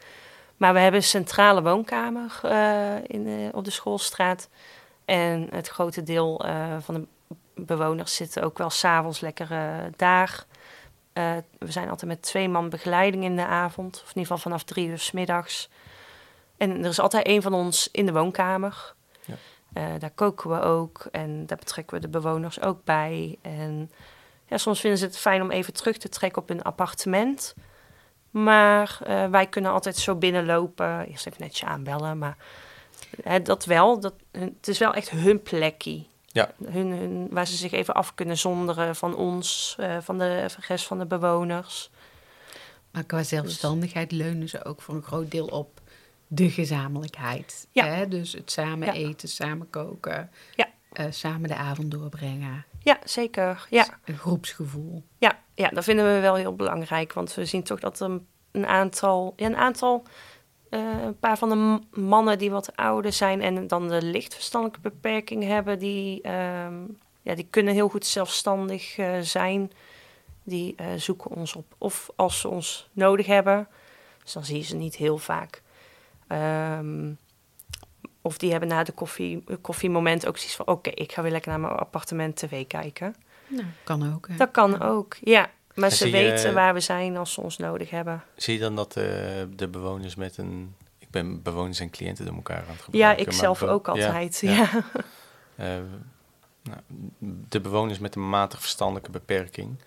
Maar 0.57 0.73
we 0.73 0.79
hebben 0.79 0.99
een 0.99 1.07
centrale 1.07 1.61
woonkamer 1.61 2.39
uh, 2.45 2.95
in 3.07 3.51
op 3.53 3.65
de 3.65 3.71
schoolstraat. 3.71 4.49
En 5.05 5.47
het 5.51 5.67
grote 5.67 6.03
deel 6.03 6.45
uh, 6.45 6.75
van 6.79 6.93
de 6.93 7.07
bewoners 7.55 8.15
zitten 8.15 8.43
ook 8.43 8.57
wel 8.57 8.69
s'avonds 8.69 9.19
lekker 9.19 9.49
daar. 9.95 10.45
we 11.57 11.71
zijn 11.71 11.89
altijd 11.89 12.11
met 12.11 12.21
twee 12.21 12.49
man 12.49 12.69
begeleiding 12.69 13.23
in 13.23 13.35
de 13.35 13.45
avond, 13.45 13.95
of 13.95 14.01
in 14.01 14.07
ieder 14.07 14.21
geval 14.21 14.37
vanaf 14.37 14.63
drie 14.63 14.87
uur 14.87 14.99
s 14.99 15.11
middags. 15.11 15.69
En 16.57 16.83
er 16.83 16.89
is 16.89 16.99
altijd 16.99 17.25
één 17.25 17.41
van 17.41 17.53
ons 17.53 17.89
in 17.91 18.05
de 18.05 18.11
woonkamer. 18.11 18.95
Uh, 19.73 19.85
daar 19.99 20.11
koken 20.11 20.49
we 20.49 20.61
ook 20.61 21.07
en 21.11 21.45
daar 21.45 21.57
betrekken 21.57 21.95
we 21.95 22.01
de 22.01 22.07
bewoners 22.07 22.61
ook 22.61 22.83
bij. 22.83 23.37
En 23.41 23.91
ja, 24.45 24.57
soms 24.57 24.79
vinden 24.79 24.99
ze 24.99 25.05
het 25.05 25.17
fijn 25.17 25.41
om 25.41 25.51
even 25.51 25.73
terug 25.73 25.97
te 25.97 26.09
trekken 26.09 26.41
op 26.41 26.47
hun 26.47 26.61
appartement. 26.61 27.55
Maar 28.29 28.99
uh, 29.07 29.25
wij 29.25 29.47
kunnen 29.47 29.71
altijd 29.71 29.97
zo 29.97 30.15
binnenlopen. 30.15 31.07
Eerst 31.07 31.27
even 31.27 31.41
netjes 31.41 31.69
aanbellen, 31.69 32.17
maar 32.17 32.37
uh, 33.25 33.33
dat 33.43 33.65
wel. 33.65 33.99
Dat, 33.99 34.13
het 34.31 34.67
is 34.67 34.77
wel 34.77 34.93
echt 34.93 35.09
hun 35.09 35.41
plekje. 35.41 36.03
Ja. 36.25 36.51
Hun, 36.65 36.91
hun, 36.91 37.27
waar 37.31 37.47
ze 37.47 37.55
zich 37.55 37.71
even 37.71 37.93
af 37.93 38.15
kunnen 38.15 38.37
zonderen 38.37 38.95
van 38.95 39.15
ons, 39.15 39.77
van 40.01 40.17
de 40.17 40.45
rest 40.67 40.85
van 40.85 40.99
de 40.99 41.05
bewoners. 41.05 41.89
Maar 42.91 43.03
qua 43.03 43.23
zelfstandigheid 43.23 44.11
leunen 44.11 44.49
ze 44.49 44.65
ook 44.65 44.81
voor 44.81 44.95
een 44.95 45.03
groot 45.03 45.31
deel 45.31 45.45
op 45.47 45.81
de 46.27 46.49
gezamenlijkheid. 46.49 47.67
Ja. 47.71 47.85
Hè? 47.85 48.07
Dus 48.07 48.33
het 48.33 48.51
samen 48.51 48.93
eten, 48.93 49.29
samen 49.29 49.69
koken, 49.69 50.29
ja. 50.55 50.67
Uh, 50.93 51.05
samen 51.09 51.49
de 51.49 51.55
avond 51.55 51.91
doorbrengen. 51.91 52.65
Ja, 52.79 52.99
zeker. 53.03 53.67
Ja. 53.69 53.99
Een 54.05 54.17
groepsgevoel. 54.17 55.03
Ja, 55.17 55.39
ja, 55.53 55.69
dat 55.69 55.83
vinden 55.83 56.13
we 56.13 56.19
wel 56.19 56.35
heel 56.35 56.55
belangrijk. 56.55 57.13
Want 57.13 57.33
we 57.33 57.45
zien 57.45 57.63
toch 57.63 57.79
dat 57.79 57.99
een, 57.99 58.27
een 58.51 58.65
aantal, 58.65 59.33
ja, 59.35 59.45
een 59.45 59.55
aantal, 59.55 60.03
uh, 60.69 61.03
een 61.03 61.19
paar 61.19 61.37
van 61.37 61.49
de 61.49 61.99
mannen 62.01 62.37
die 62.37 62.51
wat 62.51 62.75
ouder 62.75 63.13
zijn 63.13 63.41
en 63.41 63.67
dan 63.67 63.87
de 63.87 64.01
lichtverstandelijke 64.01 64.89
beperking 64.89 65.43
hebben, 65.43 65.79
die, 65.79 66.31
um, 66.31 66.97
ja, 67.21 67.35
die 67.35 67.47
kunnen 67.49 67.73
heel 67.73 67.89
goed 67.89 68.05
zelfstandig 68.05 68.97
uh, 68.97 69.19
zijn. 69.19 69.71
Die 70.43 70.75
zoeken 70.95 71.31
ons 71.31 71.55
op. 71.55 71.75
Of 71.77 72.09
als 72.15 72.39
ze 72.39 72.47
ons 72.47 72.89
nodig 72.91 73.25
hebben. 73.25 73.67
Dus 74.23 74.33
dan 74.33 74.45
zie 74.45 74.57
je 74.57 74.63
ze 74.63 74.75
niet 74.75 74.95
heel 74.95 75.17
vaak. 75.17 75.61
Um, 76.31 77.17
of 78.21 78.37
die 78.37 78.51
hebben 78.51 78.69
na 78.69 78.83
de 78.83 78.91
koffie, 78.91 79.43
koffiemoment 79.61 80.27
ook 80.27 80.37
zoiets 80.37 80.55
van... 80.55 80.67
oké, 80.67 80.89
ik 80.89 81.11
ga 81.11 81.21
weer 81.21 81.31
lekker 81.31 81.51
naar 81.51 81.59
mijn 81.59 81.73
appartement 81.73 82.35
tv 82.35 82.67
kijken. 82.67 83.15
Nou, 83.47 83.65
kan 83.83 84.13
ook. 84.13 84.27
Hè? 84.27 84.35
Dat 84.35 84.51
kan 84.51 84.81
ook, 84.81 85.17
ja. 85.21 85.49
Maar 85.75 85.91
ze 85.91 86.09
weten 86.09 86.53
waar 86.53 86.73
we 86.73 86.79
zijn 86.79 87.17
als 87.17 87.33
ze 87.33 87.41
ons 87.41 87.57
nodig 87.57 87.89
hebben. 87.89 88.23
Zie 88.35 88.53
je 88.53 88.59
dan 88.59 88.75
dat 88.75 88.97
uh, 88.97 89.03
de 89.55 89.67
bewoners 89.71 90.15
met 90.15 90.37
een... 90.37 90.75
Ik 90.97 91.09
ben 91.09 91.41
bewoners 91.41 91.79
en 91.79 91.89
cliënten 91.89 92.25
door 92.25 92.35
elkaar 92.35 92.61
aan 92.61 92.73
het 92.73 92.81
gebruiken. 92.81 93.23
Ja, 93.23 93.27
ik 93.27 93.33
zelf 93.33 93.63
ook 93.63 93.87
altijd, 93.87 94.39
ja. 94.41 94.51
ja. 94.51 94.69
ja. 95.55 95.77
uh, 95.77 95.83
nou, 96.61 96.79
de 97.49 97.61
bewoners 97.61 97.99
met 97.99 98.15
een 98.15 98.29
matig 98.29 98.59
verstandelijke 98.59 99.11
beperking... 99.11 99.79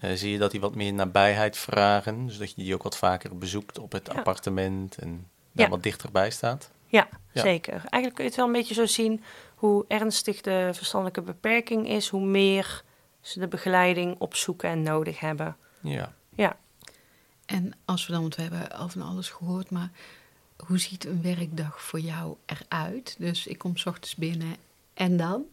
Uh, 0.00 0.10
zie 0.14 0.30
je 0.30 0.38
dat 0.38 0.50
die 0.50 0.60
wat 0.60 0.74
meer 0.74 0.92
nabijheid 0.92 1.56
vragen? 1.56 2.26
Dus 2.26 2.38
dat 2.38 2.48
je 2.48 2.62
die 2.62 2.74
ook 2.74 2.82
wat 2.82 2.96
vaker 2.96 3.38
bezoekt 3.38 3.78
op 3.78 3.92
het 3.92 4.06
ja. 4.06 4.18
appartement 4.18 4.96
en 4.96 5.28
daar 5.52 5.66
ja. 5.66 5.72
wat 5.72 5.82
dichterbij 5.82 6.30
staat? 6.30 6.70
Ja, 6.86 7.08
ja, 7.32 7.40
zeker. 7.40 7.72
Eigenlijk 7.72 8.14
kun 8.14 8.24
je 8.24 8.30
het 8.30 8.36
wel 8.36 8.46
een 8.46 8.52
beetje 8.52 8.74
zo 8.74 8.86
zien 8.86 9.22
hoe 9.54 9.84
ernstig 9.88 10.40
de 10.40 10.70
verstandelijke 10.72 11.22
beperking 11.22 11.88
is, 11.88 12.08
hoe 12.08 12.24
meer 12.24 12.82
ze 13.20 13.38
de 13.38 13.48
begeleiding 13.48 14.16
opzoeken 14.18 14.68
en 14.68 14.82
nodig 14.82 15.20
hebben. 15.20 15.56
Ja. 15.80 16.14
Ja. 16.34 16.56
En 17.46 17.72
als 17.84 18.06
we 18.06 18.12
dan, 18.12 18.20
want 18.20 18.36
we 18.36 18.42
hebben 18.42 18.70
al 18.70 18.88
van 18.88 19.02
alles 19.02 19.28
gehoord, 19.28 19.70
maar 19.70 19.90
hoe 20.66 20.78
ziet 20.78 21.04
een 21.04 21.22
werkdag 21.22 21.82
voor 21.82 22.00
jou 22.00 22.36
eruit? 22.46 23.16
Dus 23.18 23.46
ik 23.46 23.58
kom 23.58 23.76
s 23.76 23.86
ochtends 23.86 24.16
binnen 24.16 24.56
en 24.94 25.16
dan? 25.16 25.44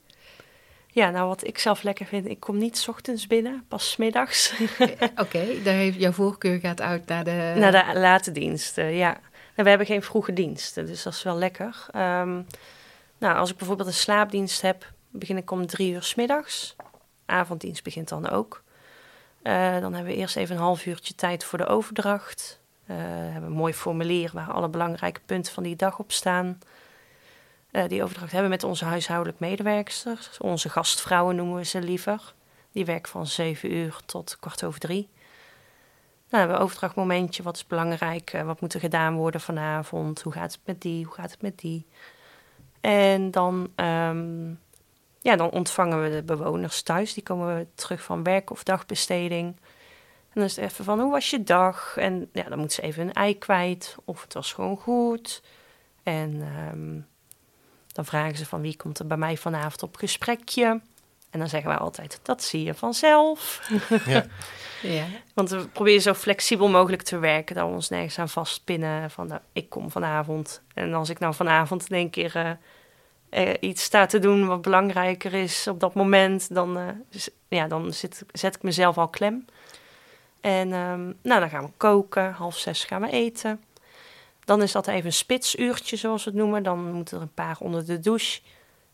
Ja, 0.87 1.09
nou 1.09 1.27
wat 1.27 1.47
ik 1.47 1.57
zelf 1.57 1.83
lekker 1.83 2.05
vind, 2.05 2.27
ik 2.27 2.39
kom 2.39 2.57
niet 2.57 2.77
's 2.77 2.87
ochtends 2.87 3.27
binnen, 3.27 3.65
pas 3.67 3.91
's 3.91 3.97
middags. 3.97 4.53
Oké, 4.79 5.09
okay, 5.15 5.63
daar 5.63 5.73
heeft 5.73 5.99
jouw 5.99 6.11
voorkeur 6.11 6.59
gaat 6.59 6.81
uit 6.81 7.05
naar 7.05 7.23
de... 7.23 7.53
Naar 7.57 7.71
de 7.71 7.99
late 7.99 8.31
diensten, 8.31 8.85
ja. 8.85 9.19
We 9.63 9.69
hebben 9.69 9.87
geen 9.87 10.03
vroege 10.03 10.33
diensten, 10.33 10.85
dus 10.85 11.03
dat 11.03 11.13
is 11.13 11.23
wel 11.23 11.37
lekker. 11.37 11.85
Um, 11.95 12.45
nou, 13.17 13.37
als 13.37 13.51
ik 13.51 13.57
bijvoorbeeld 13.57 13.87
een 13.87 13.93
slaapdienst 13.93 14.61
heb, 14.61 14.91
begin 15.09 15.37
ik 15.37 15.51
om 15.51 15.65
drie 15.65 15.93
uur 15.93 16.03
s 16.03 16.15
middags. 16.15 16.75
Avonddienst 17.25 17.83
begint 17.83 18.09
dan 18.09 18.29
ook. 18.29 18.63
Uh, 19.43 19.79
dan 19.79 19.93
hebben 19.93 20.13
we 20.13 20.15
eerst 20.15 20.35
even 20.35 20.55
een 20.55 20.61
half 20.61 20.85
uurtje 20.85 21.15
tijd 21.15 21.43
voor 21.43 21.57
de 21.57 21.65
overdracht. 21.65 22.59
Uh, 22.85 22.95
we 22.95 23.03
hebben 23.03 23.49
een 23.49 23.55
mooi 23.55 23.73
formulier 23.73 24.31
waar 24.33 24.51
alle 24.51 24.69
belangrijke 24.69 25.21
punten 25.25 25.53
van 25.53 25.63
die 25.63 25.75
dag 25.75 25.99
op 25.99 26.11
staan. 26.11 26.59
Uh, 27.71 27.87
die 27.87 28.03
overdracht 28.03 28.31
hebben 28.31 28.49
we 28.49 28.55
met 28.55 28.65
onze 28.65 28.85
huishoudelijk 28.85 29.39
medewerksters. 29.39 30.37
Onze 30.37 30.69
gastvrouwen 30.69 31.35
noemen 31.35 31.55
we 31.55 31.65
ze 31.65 31.81
liever. 31.81 32.33
Die 32.71 32.85
werken 32.85 33.11
van 33.11 33.27
7 33.27 33.73
uur 33.73 33.99
tot 34.05 34.37
kwart 34.39 34.63
over 34.63 34.79
drie. 34.79 35.09
Nou, 36.29 36.47
we 36.47 36.53
een 36.53 36.59
overdrachtmomentje. 36.59 37.43
Wat 37.43 37.55
is 37.55 37.67
belangrijk? 37.67 38.33
Uh, 38.33 38.41
wat 38.41 38.61
moet 38.61 38.73
er 38.73 38.79
gedaan 38.79 39.15
worden 39.15 39.41
vanavond? 39.41 40.21
Hoe 40.21 40.33
gaat 40.33 40.51
het 40.51 40.61
met 40.65 40.81
die? 40.81 41.05
Hoe 41.05 41.13
gaat 41.13 41.31
het 41.31 41.41
met 41.41 41.59
die? 41.59 41.85
En 42.81 43.31
dan, 43.31 43.71
um, 43.75 44.59
ja, 45.21 45.35
dan 45.35 45.49
ontvangen 45.49 46.03
we 46.03 46.09
de 46.09 46.23
bewoners 46.23 46.81
thuis. 46.81 47.13
Die 47.13 47.23
komen 47.23 47.69
terug 47.75 48.03
van 48.03 48.23
werk 48.23 48.49
of 48.49 48.63
dagbesteding. 48.63 49.55
En 50.29 50.35
dan 50.35 50.43
is 50.43 50.55
het 50.55 50.65
even 50.65 50.85
van, 50.85 50.99
hoe 50.99 51.11
was 51.11 51.29
je 51.29 51.43
dag? 51.43 51.97
En 51.97 52.29
ja, 52.33 52.43
dan 52.43 52.57
moeten 52.57 52.75
ze 52.75 52.81
even 52.81 53.07
een 53.07 53.13
ei 53.13 53.37
kwijt. 53.37 53.95
Of 54.05 54.21
het 54.21 54.33
was 54.33 54.53
gewoon 54.53 54.77
goed. 54.77 55.41
En 56.03 56.41
um, 56.71 57.07
dan 57.91 58.05
vragen 58.05 58.37
ze 58.37 58.45
van, 58.45 58.61
wie 58.61 58.77
komt 58.77 58.99
er 58.99 59.07
bij 59.07 59.17
mij 59.17 59.37
vanavond 59.37 59.83
op 59.83 59.95
gesprekje? 59.95 60.81
En 61.29 61.39
dan 61.39 61.49
zeggen 61.49 61.69
wij 61.69 61.79
altijd, 61.79 62.19
dat 62.23 62.43
zie 62.43 62.63
je 62.63 62.73
vanzelf. 62.73 63.69
Ja. 64.05 64.25
ja. 64.97 65.05
Want 65.33 65.49
we 65.49 65.67
proberen 65.67 66.01
zo 66.01 66.13
flexibel 66.13 66.67
mogelijk 66.67 67.01
te 67.01 67.17
werken, 67.17 67.55
dat 67.55 67.67
we 67.67 67.73
ons 67.73 67.89
nergens 67.89 68.19
aan 68.19 68.29
vastpinnen 68.29 69.11
van, 69.11 69.27
nou, 69.27 69.41
ik 69.53 69.69
kom 69.69 69.91
vanavond. 69.91 70.61
En 70.73 70.93
als 70.93 71.09
ik 71.09 71.19
nou 71.19 71.33
vanavond 71.33 71.89
in 71.89 71.95
één 71.95 72.09
keer 72.09 72.35
uh, 72.35 73.47
uh, 73.47 73.53
iets 73.59 73.83
sta 73.83 74.05
te 74.05 74.19
doen 74.19 74.47
wat 74.47 74.61
belangrijker 74.61 75.33
is 75.33 75.67
op 75.67 75.79
dat 75.79 75.93
moment, 75.93 76.53
dan, 76.53 76.77
uh, 76.77 76.87
ja, 77.47 77.67
dan 77.67 77.93
zit, 77.93 78.23
zet 78.31 78.55
ik 78.55 78.63
mezelf 78.63 78.97
al 78.97 79.07
klem. 79.07 79.45
En 80.41 80.73
um, 80.73 81.17
nou, 81.21 81.39
dan 81.39 81.49
gaan 81.49 81.65
we 81.65 81.71
koken, 81.77 82.31
half 82.31 82.57
zes 82.57 82.83
gaan 82.83 83.01
we 83.01 83.09
eten. 83.09 83.63
Dan 84.45 84.61
is 84.61 84.71
dat 84.71 84.87
even 84.87 85.05
een 85.05 85.13
spitsuurtje, 85.13 85.95
zoals 85.95 86.23
we 86.23 86.29
het 86.29 86.39
noemen. 86.39 86.63
Dan 86.63 86.91
moeten 86.91 87.17
er 87.17 87.23
een 87.23 87.33
paar 87.33 87.57
onder 87.59 87.85
de 87.85 87.99
douche. 87.99 88.41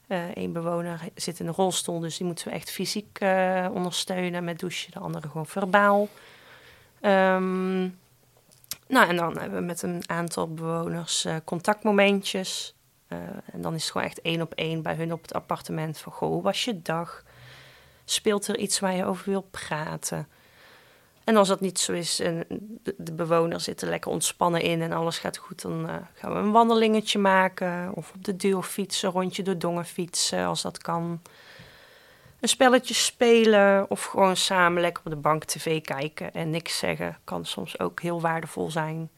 Eén 0.07 0.47
uh, 0.47 0.53
bewoner 0.53 1.01
zit 1.15 1.39
in 1.39 1.47
een 1.47 1.53
rolstoel, 1.53 1.99
dus 1.99 2.17
die 2.17 2.27
moeten 2.27 2.47
we 2.47 2.53
echt 2.53 2.71
fysiek 2.71 3.19
uh, 3.21 3.67
ondersteunen 3.73 4.43
met 4.43 4.59
douchen. 4.59 4.91
De 4.91 4.99
andere 4.99 5.27
gewoon 5.27 5.45
verbaal. 5.45 6.01
Um, 7.01 7.99
nou, 8.87 9.09
en 9.09 9.15
dan 9.15 9.37
hebben 9.37 9.59
we 9.59 9.65
met 9.65 9.81
een 9.81 10.03
aantal 10.05 10.53
bewoners 10.53 11.25
uh, 11.25 11.35
contactmomentjes. 11.45 12.75
en 13.51 13.61
dan 13.61 13.73
is 13.73 13.81
het 13.81 13.91
gewoon 13.91 14.07
echt 14.07 14.21
één 14.21 14.41
op 14.41 14.53
één 14.53 14.81
bij 14.81 14.95
hun 14.95 15.13
op 15.13 15.21
het 15.21 15.33
appartement. 15.33 15.97
Van, 15.97 16.11
goh, 16.11 16.29
hoe 16.29 16.41
was 16.41 16.65
je 16.65 16.81
dag? 16.81 17.23
Speelt 18.05 18.47
er 18.47 18.57
iets 18.57 18.79
waar 18.79 18.95
je 18.95 19.05
over 19.05 19.29
wil 19.29 19.47
praten? 19.51 20.27
En 21.25 21.35
als 21.35 21.47
dat 21.47 21.59
niet 21.59 21.79
zo 21.79 21.93
is 21.93 22.19
en 22.19 22.45
de, 22.83 22.95
de 22.97 23.13
bewoners 23.13 23.63
zitten 23.63 23.89
lekker 23.89 24.11
ontspannen 24.11 24.61
in 24.61 24.81
en 24.81 24.91
alles 24.91 25.17
gaat 25.17 25.37
goed, 25.37 25.61
dan 25.61 25.85
uh, 25.89 25.95
gaan 26.13 26.33
we 26.33 26.39
een 26.39 26.51
wandelingetje 26.51 27.19
maken. 27.19 27.91
Of 27.95 28.11
op 28.15 28.23
de 28.23 28.35
duur 28.35 28.61
fietsen, 28.61 29.11
rondje 29.11 29.43
door 29.43 29.57
Dongen 29.57 29.85
fietsen 29.85 30.45
als 30.45 30.61
dat 30.61 30.77
kan. 30.77 31.21
een 32.39 32.49
spelletje 32.49 32.93
spelen 32.93 33.89
of 33.89 34.03
gewoon 34.03 34.37
samen 34.37 34.81
lekker 34.81 35.03
op 35.05 35.11
de 35.11 35.17
bank 35.17 35.43
tv 35.43 35.81
kijken 35.81 36.33
en 36.33 36.49
niks 36.49 36.77
zeggen 36.77 37.17
kan 37.23 37.45
soms 37.45 37.79
ook 37.79 38.01
heel 38.01 38.21
waardevol 38.21 38.71
zijn. 38.71 39.09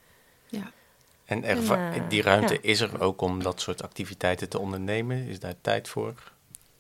Ja. 0.46 0.72
En 1.26 1.44
eh, 1.44 1.94
die 2.10 2.22
ruimte 2.22 2.54
ja. 2.54 2.60
is 2.62 2.80
er 2.80 3.02
ook 3.02 3.22
om 3.22 3.44
dat 3.44 3.62
soort 3.62 3.84
activiteiten 3.84 4.50
te 4.50 4.60
ondernemen? 4.60 5.28
Is 5.28 5.40
daar 5.40 5.56
tijd 5.62 5.90
voor? 5.90 6.14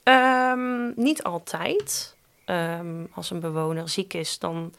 Ehm, 0.03 0.91
niet 0.95 1.23
altijd. 1.23 2.15
Ehm, 2.45 3.05
als 3.13 3.31
een 3.31 3.39
bewoner 3.39 3.89
ziek 3.89 4.13
is, 4.13 4.39
dan, 4.39 4.73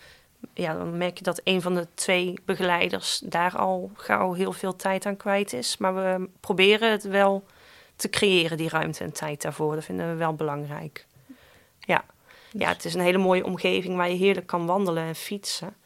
ja, 0.54 0.74
dan 0.74 0.96
merk 0.96 1.18
je 1.18 1.24
dat 1.24 1.40
een 1.44 1.62
van 1.62 1.74
de 1.74 1.86
twee 1.94 2.34
begeleiders 2.44 3.18
daar 3.24 3.56
al 3.56 3.90
gauw 3.94 4.32
heel 4.32 4.52
veel 4.52 4.76
tijd 4.76 5.06
aan 5.06 5.16
kwijt 5.16 5.52
is. 5.52 5.76
Maar 5.76 5.94
we 5.94 6.28
proberen 6.40 6.90
het 6.90 7.02
wel 7.02 7.44
te 7.96 8.10
creëren, 8.10 8.56
die 8.56 8.68
ruimte 8.68 9.04
en 9.04 9.12
tijd 9.12 9.42
daarvoor. 9.42 9.74
Dat 9.74 9.84
vinden 9.84 10.08
we 10.08 10.14
wel 10.14 10.34
belangrijk. 10.34 11.06
Ja, 11.80 12.04
ja 12.52 12.68
het 12.68 12.84
is 12.84 12.94
een 12.94 13.00
hele 13.00 13.18
mooie 13.18 13.44
omgeving 13.44 13.96
waar 13.96 14.10
je 14.10 14.16
heerlijk 14.16 14.46
kan 14.46 14.66
wandelen 14.66 15.04
en 15.04 15.14
fietsen. 15.14 15.76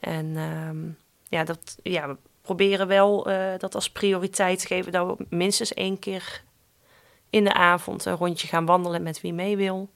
En 0.00 0.36
ehm, 0.36 0.88
ja, 1.28 1.44
dat, 1.44 1.76
ja, 1.82 2.08
we 2.08 2.16
proberen 2.42 2.86
wel 2.86 3.30
eh, 3.30 3.58
dat 3.58 3.74
als 3.74 3.90
prioriteit 3.90 4.58
te 4.58 4.66
geven 4.66 4.92
dat 4.92 5.06
we 5.06 5.26
minstens 5.28 5.74
één 5.74 5.98
keer 5.98 6.42
in 7.30 7.44
de 7.44 7.52
avond 7.52 8.04
een 8.04 8.16
rondje 8.16 8.48
gaan 8.48 8.66
wandelen 8.66 9.02
met 9.02 9.20
wie 9.20 9.32
mee 9.32 9.56
wil. 9.56 9.90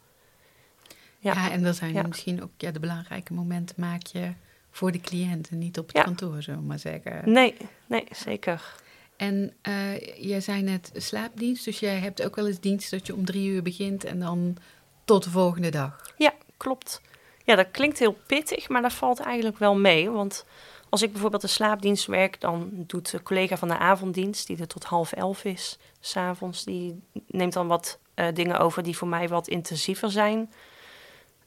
Ja. 1.21 1.33
Ja. 1.33 1.51
en 1.51 1.63
dat 1.63 1.77
zijn 1.77 1.93
Ja. 1.93 2.03
misschien 2.03 2.43
ook 2.43 2.51
ja, 2.57 2.71
de 2.71 2.81
belangrijke 2.81 3.33
momenten 3.33 3.75
maak 3.79 4.07
je 4.07 4.33
voor 4.71 4.93
de 4.93 5.01
cliënt 5.01 5.49
en 5.49 5.59
niet 5.59 5.79
op 5.79 5.87
het 5.87 5.97
Ja. 5.97 6.03
kantoor, 6.03 6.43
zullen 6.43 6.61
we 6.61 6.67
maar 6.67 6.79
zeggen. 6.79 7.33
Nee, 7.33 7.55
nee, 7.87 8.07
zeker. 8.11 8.75
En 9.17 9.53
eh 9.63 9.99
jij 10.25 10.41
zei 10.41 10.63
net 10.63 10.91
slaapdienst, 10.95 11.65
dus 11.65 11.81
jij 11.81 11.99
hebt 11.99 12.23
ook 12.25 12.37
wel 12.37 12.47
eens 12.47 12.61
dienst 12.61 12.91
dat 12.91 13.07
je 13.07 13.15
om 13.15 13.25
drie 13.25 13.49
uur 13.49 13.63
begint 13.63 14.05
en 14.05 14.19
dan 14.21 14.57
tot 15.05 15.25
de 15.25 15.31
volgende 15.31 15.71
dag. 15.71 16.13
Ja, 16.17 16.33
klopt. 16.57 17.01
Ja, 17.45 17.55
dat 17.55 17.71
klinkt 17.71 17.99
heel 17.99 18.17
pittig, 18.27 18.69
maar 18.69 18.83
dat 18.83 18.93
valt 18.93 19.21
eigenlijk 19.21 19.59
wel 19.59 19.77
mee. 19.77 20.11
Want 20.11 20.45
als 20.89 21.03
ik 21.03 21.13
bijvoorbeeld 21.13 21.43
de 21.43 21.49
slaapdienst 21.49 22.07
werk, 22.07 22.41
dan 22.41 22.71
doet 22.73 23.11
de 23.11 23.23
collega 23.23 23.57
van 23.57 23.69
de 23.69 23.79
avonddienst, 23.79 24.47
die 24.47 24.59
er 24.59 24.67
tot 24.67 24.85
half 24.85 25.13
elf 25.13 25.45
is, 25.45 25.79
s'avonds, 26.01 26.65
die 26.65 27.03
neemt 27.27 27.53
dan 27.53 27.67
wat 27.67 27.99
eh, 28.15 28.27
dingen 28.35 28.59
over 28.59 28.83
die 28.83 28.97
voor 28.97 29.09
mij 29.09 29.29
wat 29.29 29.49
intensiever 29.49 30.11
zijn. 30.11 30.51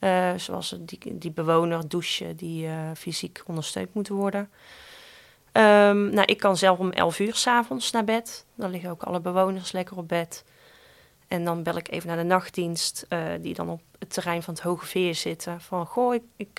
Eh, 0.03 0.31
zoals 0.35 0.75
die, 0.79 1.17
die 1.17 1.31
bewoner 1.31 1.89
douchen 1.89 2.35
die 2.35 2.67
eh, 2.67 2.75
fysiek 2.97 3.41
ondersteund 3.45 3.93
moeten 3.93 4.15
worden. 4.15 4.49
Ehm, 5.51 6.09
nou, 6.09 6.25
ik 6.25 6.37
kan 6.37 6.57
zelf 6.57 6.79
om 6.79 6.91
11 6.91 7.19
uur 7.19 7.35
s'avonds 7.35 7.91
naar 7.91 8.03
bed. 8.03 8.45
Dan 8.55 8.69
liggen 8.71 8.89
ook 8.89 9.03
alle 9.03 9.19
bewoners 9.19 9.71
lekker 9.71 9.97
op 9.97 10.07
bed. 10.07 10.43
En 11.27 11.45
dan 11.45 11.63
bel 11.63 11.77
ik 11.77 11.91
even 11.91 12.07
naar 12.07 12.17
de 12.17 12.23
nachtdienst, 12.23 13.05
eh, 13.09 13.19
die 13.41 13.53
dan 13.53 13.69
op 13.69 13.81
het 13.99 14.13
terrein 14.13 14.43
van 14.43 14.53
het 14.53 14.63
Hoge 14.63 14.85
Veer 14.85 15.15
zitten. 15.15 15.61
Van, 15.61 15.85
goh, 15.85 16.15
ik, 16.35 16.53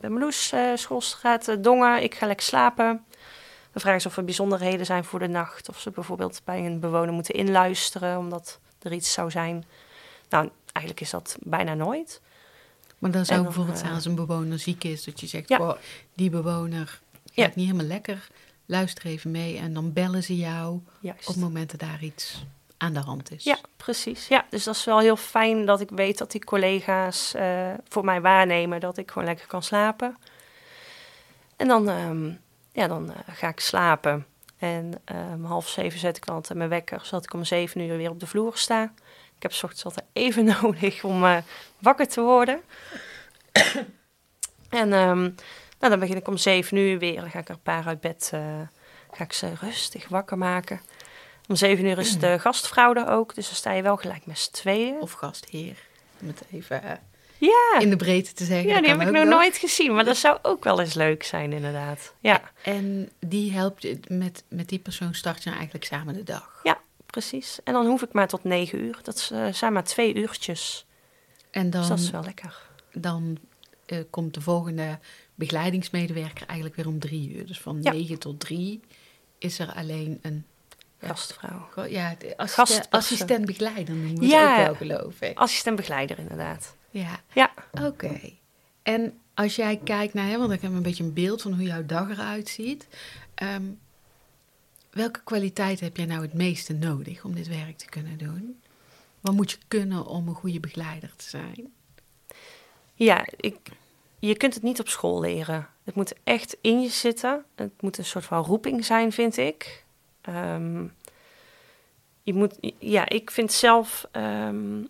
ben 0.00 0.12
Meloes, 0.12 0.54
schoolstraat 0.74 1.64
Dongen, 1.64 2.02
ik 2.02 2.14
ga 2.14 2.26
lekker 2.26 2.46
slapen. 2.46 3.04
Dan 3.72 3.80
vragen 3.80 4.00
ze 4.00 4.08
of 4.08 4.16
er 4.16 4.24
bijzonderheden 4.24 4.86
zijn 4.86 5.04
voor 5.04 5.18
de 5.18 5.28
nacht. 5.28 5.68
Of 5.68 5.80
ze 5.80 5.90
bijvoorbeeld 5.90 6.40
bij 6.44 6.66
een 6.66 6.80
bewoner 6.80 7.14
moeten 7.14 7.34
inluisteren, 7.34 8.18
omdat 8.18 8.58
er 8.82 8.92
iets 8.92 9.12
zou 9.12 9.30
zijn. 9.30 9.64
Nou, 10.28 10.50
eigenlijk 10.72 11.00
is 11.00 11.10
dat 11.10 11.36
bijna 11.40 11.74
nooit. 11.74 12.20
Maar 12.98 13.10
dan 13.10 13.24
zou 13.24 13.36
dan, 13.38 13.46
bijvoorbeeld 13.46 13.76
eh, 13.76 13.82
zijn 13.82 13.94
als 13.94 14.04
een 14.04 14.14
bewoner 14.14 14.58
ziek 14.58 14.84
is, 14.84 15.04
dat 15.04 15.20
je 15.20 15.26
zegt, 15.26 15.48
Ja. 15.48 15.56
"Goh, 15.56 15.76
die 16.14 16.30
bewoner 16.30 16.86
gaat 17.24 17.34
Ja. 17.34 17.46
niet 17.54 17.66
helemaal 17.66 17.86
lekker, 17.86 18.28
luister 18.66 19.06
even 19.06 19.30
mee 19.30 19.58
en 19.58 19.74
dan 19.74 19.92
bellen 19.92 20.22
ze 20.22 20.36
jou 20.36 20.80
Juist. 21.00 21.20
op 21.28 21.34
het 21.34 21.42
moment 21.42 21.70
dat 21.70 21.80
daar 21.80 22.02
iets 22.02 22.44
aan 22.76 22.92
de 22.92 23.00
hand 23.00 23.30
is. 23.32 23.44
Ja, 23.44 23.58
precies. 23.76 24.28
Ja, 24.28 24.44
dus 24.50 24.64
dat 24.64 24.74
is 24.74 24.84
wel 24.84 24.98
heel 24.98 25.16
fijn 25.16 25.66
dat 25.66 25.80
ik 25.80 25.90
weet 25.90 26.18
dat 26.18 26.30
die 26.30 26.44
collega's 26.44 27.34
eh, 27.34 27.70
voor 27.88 28.04
mij 28.04 28.20
waarnemen 28.20 28.80
dat 28.80 28.96
ik 28.96 29.10
gewoon 29.10 29.28
lekker 29.28 29.46
kan 29.46 29.62
slapen. 29.62 30.16
En 31.56 31.68
dan, 31.68 31.88
ehm, 31.88 32.30
ja, 32.72 32.86
dan 32.88 33.12
eh, 33.12 33.18
ga 33.34 33.48
ik 33.48 33.60
slapen. 33.60 34.26
En 34.58 34.92
om 35.34 35.44
half 35.44 35.68
zeven 35.68 35.98
zet 35.98 36.16
ik 36.16 36.26
dan 36.26 36.34
altijd 36.34 36.58
mijn 36.58 36.70
wekker, 36.70 37.00
zodat 37.02 37.24
ik 37.24 37.32
om 37.34 37.44
zeven 37.44 37.80
uur 37.80 37.96
weer 37.96 38.10
op 38.10 38.20
de 38.20 38.26
vloer 38.26 38.56
sta. 38.56 38.92
Ik 39.36 39.42
heb 39.42 39.52
's 39.52 39.62
ochtends 39.62 39.84
altijd 39.84 40.06
even 40.12 40.44
nodig 40.60 41.04
om 41.04 41.24
eh, 41.24 41.36
wakker 41.78 42.08
te 42.08 42.20
worden. 42.20 42.60
en 44.70 44.92
ehm, 44.92 45.20
nou, 45.78 45.90
dan 45.92 45.98
begin 45.98 46.16
ik 46.16 46.28
om 46.28 46.36
zeven 46.36 46.76
uur 46.76 46.98
weer. 46.98 47.20
Dan 47.20 47.30
ga 47.30 47.38
ik 47.38 47.48
er 47.48 47.54
een 47.54 47.60
paar 47.62 47.86
uit 47.86 48.00
bed, 48.00 48.30
eh, 48.34 48.40
ga 49.12 49.24
ik 49.24 49.32
ze 49.32 49.52
rustig 49.60 50.08
wakker 50.08 50.38
maken. 50.38 50.80
Om 51.48 51.56
zeven 51.56 51.84
uur 51.84 51.98
is 51.98 52.18
de 52.18 52.38
gastvrouw 52.44 52.94
er 52.94 53.08
ook, 53.08 53.34
dus 53.34 53.46
dan 53.46 53.54
sta 53.54 53.72
je 53.72 53.82
wel 53.82 53.96
gelijk 53.96 54.26
met 54.26 54.38
z'n 54.38 54.52
tweeën. 54.52 55.00
Of 55.00 55.12
gastheer, 55.12 55.76
om 56.20 56.26
het 56.26 56.42
even 56.52 56.82
eh, 56.82 56.90
Ja, 57.38 57.80
in 57.80 57.90
de 57.90 57.96
breedte 57.96 58.32
te 58.32 58.44
zeggen. 58.44 58.68
ja 58.68 58.80
die 58.80 58.90
heb 58.90 59.00
ik 59.00 59.10
nog 59.10 59.24
nooit 59.24 59.56
gezien, 59.56 59.94
maar 59.94 60.04
dat 60.04 60.16
zou 60.16 60.38
ook 60.42 60.64
wel 60.64 60.80
eens 60.80 60.94
leuk 60.94 61.22
zijn 61.22 61.52
inderdaad. 61.52 62.14
Ja, 62.20 62.42
En 62.62 63.10
die 63.18 63.52
helpt 63.52 63.82
je, 63.82 64.00
met, 64.08 64.44
met 64.48 64.68
die 64.68 64.78
persoon 64.78 65.14
start 65.14 65.42
je 65.42 65.50
eigenlijk 65.50 65.84
samen 65.84 66.14
de 66.14 66.22
dag. 66.22 66.60
ja 66.62 66.78
precies. 67.20 67.58
En 67.64 67.72
dan 67.72 67.86
hoef 67.86 68.02
ik 68.02 68.12
maar 68.12 68.28
tot 68.28 68.44
negen 68.44 68.78
uur. 68.80 68.98
Dat 69.02 69.14
is, 69.16 69.30
eh, 69.30 69.52
zijn 69.52 69.72
maar 69.72 69.84
twee 69.84 70.14
uurtjes, 70.14 70.86
En 71.50 71.70
dan, 71.70 71.80
dus 71.80 71.88
dat 71.88 71.98
is 71.98 72.10
wel 72.10 72.22
lekker. 72.24 72.68
dan 72.92 73.38
eh, 73.86 73.98
komt 74.10 74.34
de 74.34 74.40
volgende 74.40 74.98
begeleidingsmedewerker 75.34 76.46
eigenlijk 76.46 76.76
weer 76.76 76.86
om 76.86 76.98
drie 76.98 77.34
uur. 77.36 77.46
Dus 77.46 77.60
van 77.60 77.78
Ja. 77.82 77.92
negen 77.92 78.18
tot 78.18 78.40
drie 78.40 78.80
is 79.38 79.58
er 79.58 79.72
alleen 79.74 80.18
een 80.22 80.44
Ja. 81.00 81.06
Gastvrouw. 81.08 81.68
Ja, 81.88 82.16
assistent, 82.36 82.90
assistent 82.90 83.44
begeleider 83.46 83.94
noemen 83.94 84.18
we 84.20 84.26
Ja. 84.26 84.50
ook 84.60 84.64
wel, 84.66 84.74
geloof 84.74 85.20
ik. 85.20 85.38
Assistent 85.38 85.76
begeleider 85.76 86.18
inderdaad. 86.18 86.76
Ja, 86.90 87.20
Ja, 87.34 87.52
oké. 87.82 88.20
En 88.82 89.18
als 89.34 89.56
jij 89.56 89.76
kijkt 89.84 90.14
naar, 90.14 90.28
hè, 90.28 90.38
want 90.38 90.52
ik 90.52 90.60
heb 90.62 90.70
een 90.72 90.82
beetje 90.82 91.04
een 91.04 91.12
beeld 91.12 91.42
van 91.42 91.52
hoe 91.52 91.62
jouw 91.62 91.86
dag 91.86 92.08
eruit 92.10 92.48
ziet. 92.48 92.86
Ehm, 93.34 93.62
welke 94.96 95.20
kwaliteit 95.24 95.80
heb 95.80 95.96
jij 95.96 96.06
nou 96.06 96.22
het 96.22 96.34
meeste 96.34 96.72
nodig 96.72 97.24
om 97.24 97.34
dit 97.34 97.48
werk 97.48 97.78
te 97.78 97.88
kunnen 97.88 98.18
doen? 98.18 98.60
Wat 99.20 99.34
moet 99.34 99.50
je 99.50 99.58
kunnen 99.68 100.06
om 100.06 100.28
een 100.28 100.34
goede 100.34 100.60
begeleider 100.60 101.12
te 101.16 101.28
zijn? 101.28 101.72
ja 102.94 103.26
ik, 103.36 103.56
je 104.18 104.36
kunt 104.36 104.54
het 104.54 104.62
niet 104.62 104.80
op 104.80 104.88
school 104.88 105.20
leren. 105.20 105.68
Het 105.84 105.94
moet 105.94 106.14
echt 106.24 106.56
in 106.60 106.80
je 106.80 106.88
zitten. 106.88 107.44
Het 107.54 107.82
moet 107.82 107.98
een 107.98 108.04
soort 108.04 108.24
van 108.24 108.44
roeping 108.44 108.84
zijn, 108.84 109.12
vind 109.12 109.36
ik. 109.36 109.84
Ehm, 110.20 110.84
je 112.22 112.34
moet, 112.34 112.58
ja, 112.78 113.08
ik 113.08 113.30
vind 113.30 113.52
zelf, 113.52 114.08
ehm, 114.10 114.82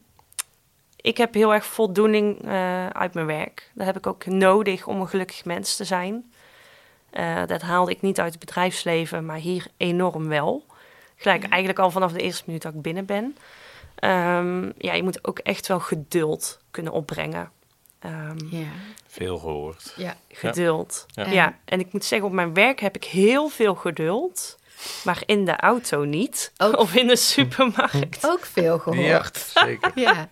ik 0.97 1.17
heb 1.17 1.35
heel 1.35 1.55
erg 1.55 1.65
voldoening 1.65 2.45
eh, 2.45 2.87
uit 2.87 3.15
mijn 3.15 3.27
werk. 3.27 3.71
Dat 3.75 3.87
heb 3.87 3.97
ik 3.97 4.07
ook 4.07 4.27
nodig 4.27 4.87
om 4.87 5.01
een 5.01 5.09
gelukkig 5.09 5.45
mens 5.45 5.77
te 5.77 5.85
zijn. 5.85 6.33
Eh, 7.17 7.43
dat 7.47 7.63
haalde 7.63 7.91
ik 7.91 8.01
niet 8.01 8.21
uit 8.21 8.31
het 8.31 8.41
bedrijfsleven, 8.41 9.25
maar 9.27 9.37
hier 9.37 9.67
enorm 9.77 10.29
wel. 10.29 10.65
Gelijk 11.17 11.43
Ja. 11.43 11.49
eigenlijk 11.49 11.79
al 11.81 11.91
vanaf 11.91 12.13
de 12.13 12.21
eerste 12.21 12.43
minuut 12.47 12.63
dat 12.63 12.75
ik 12.75 12.83
binnen 12.83 13.05
ben. 13.05 13.37
Ehm, 13.95 14.71
ja, 14.79 14.93
je 14.93 15.03
moet 15.03 15.27
ook 15.29 15.39
echt 15.39 15.67
wel 15.67 15.81
geduld 15.81 16.59
kunnen 16.71 16.93
opbrengen. 16.93 17.51
Ehm, 17.99 18.37
Ja, 18.51 18.67
Veel 19.07 19.39
gehoord. 19.39 19.93
ja. 19.97 20.17
geduld. 20.29 21.07
Ja. 21.09 21.27
Ja. 21.31 21.59
en 21.65 21.81
ik 21.81 21.93
moet 21.93 22.05
zeggen, 22.05 22.29
op 22.29 22.35
mijn 22.35 22.55
werk 22.55 22.81
heb 22.81 22.97
ik 22.97 23.05
heel 23.05 23.49
veel 23.49 23.75
geduld. 23.75 24.59
Maar 25.05 25.23
in 25.27 25.45
de 25.45 25.57
auto 25.57 26.05
niet. 26.05 26.53
Ook- 26.57 26.77
Of 26.79 26.95
in 26.95 27.07
de 27.07 27.17
supermarkt. 27.17 28.27
ook 28.27 28.45
veel 28.45 28.79
gehoord. 28.79 29.37
zeker. 29.55 29.91
Ja. 30.07 30.29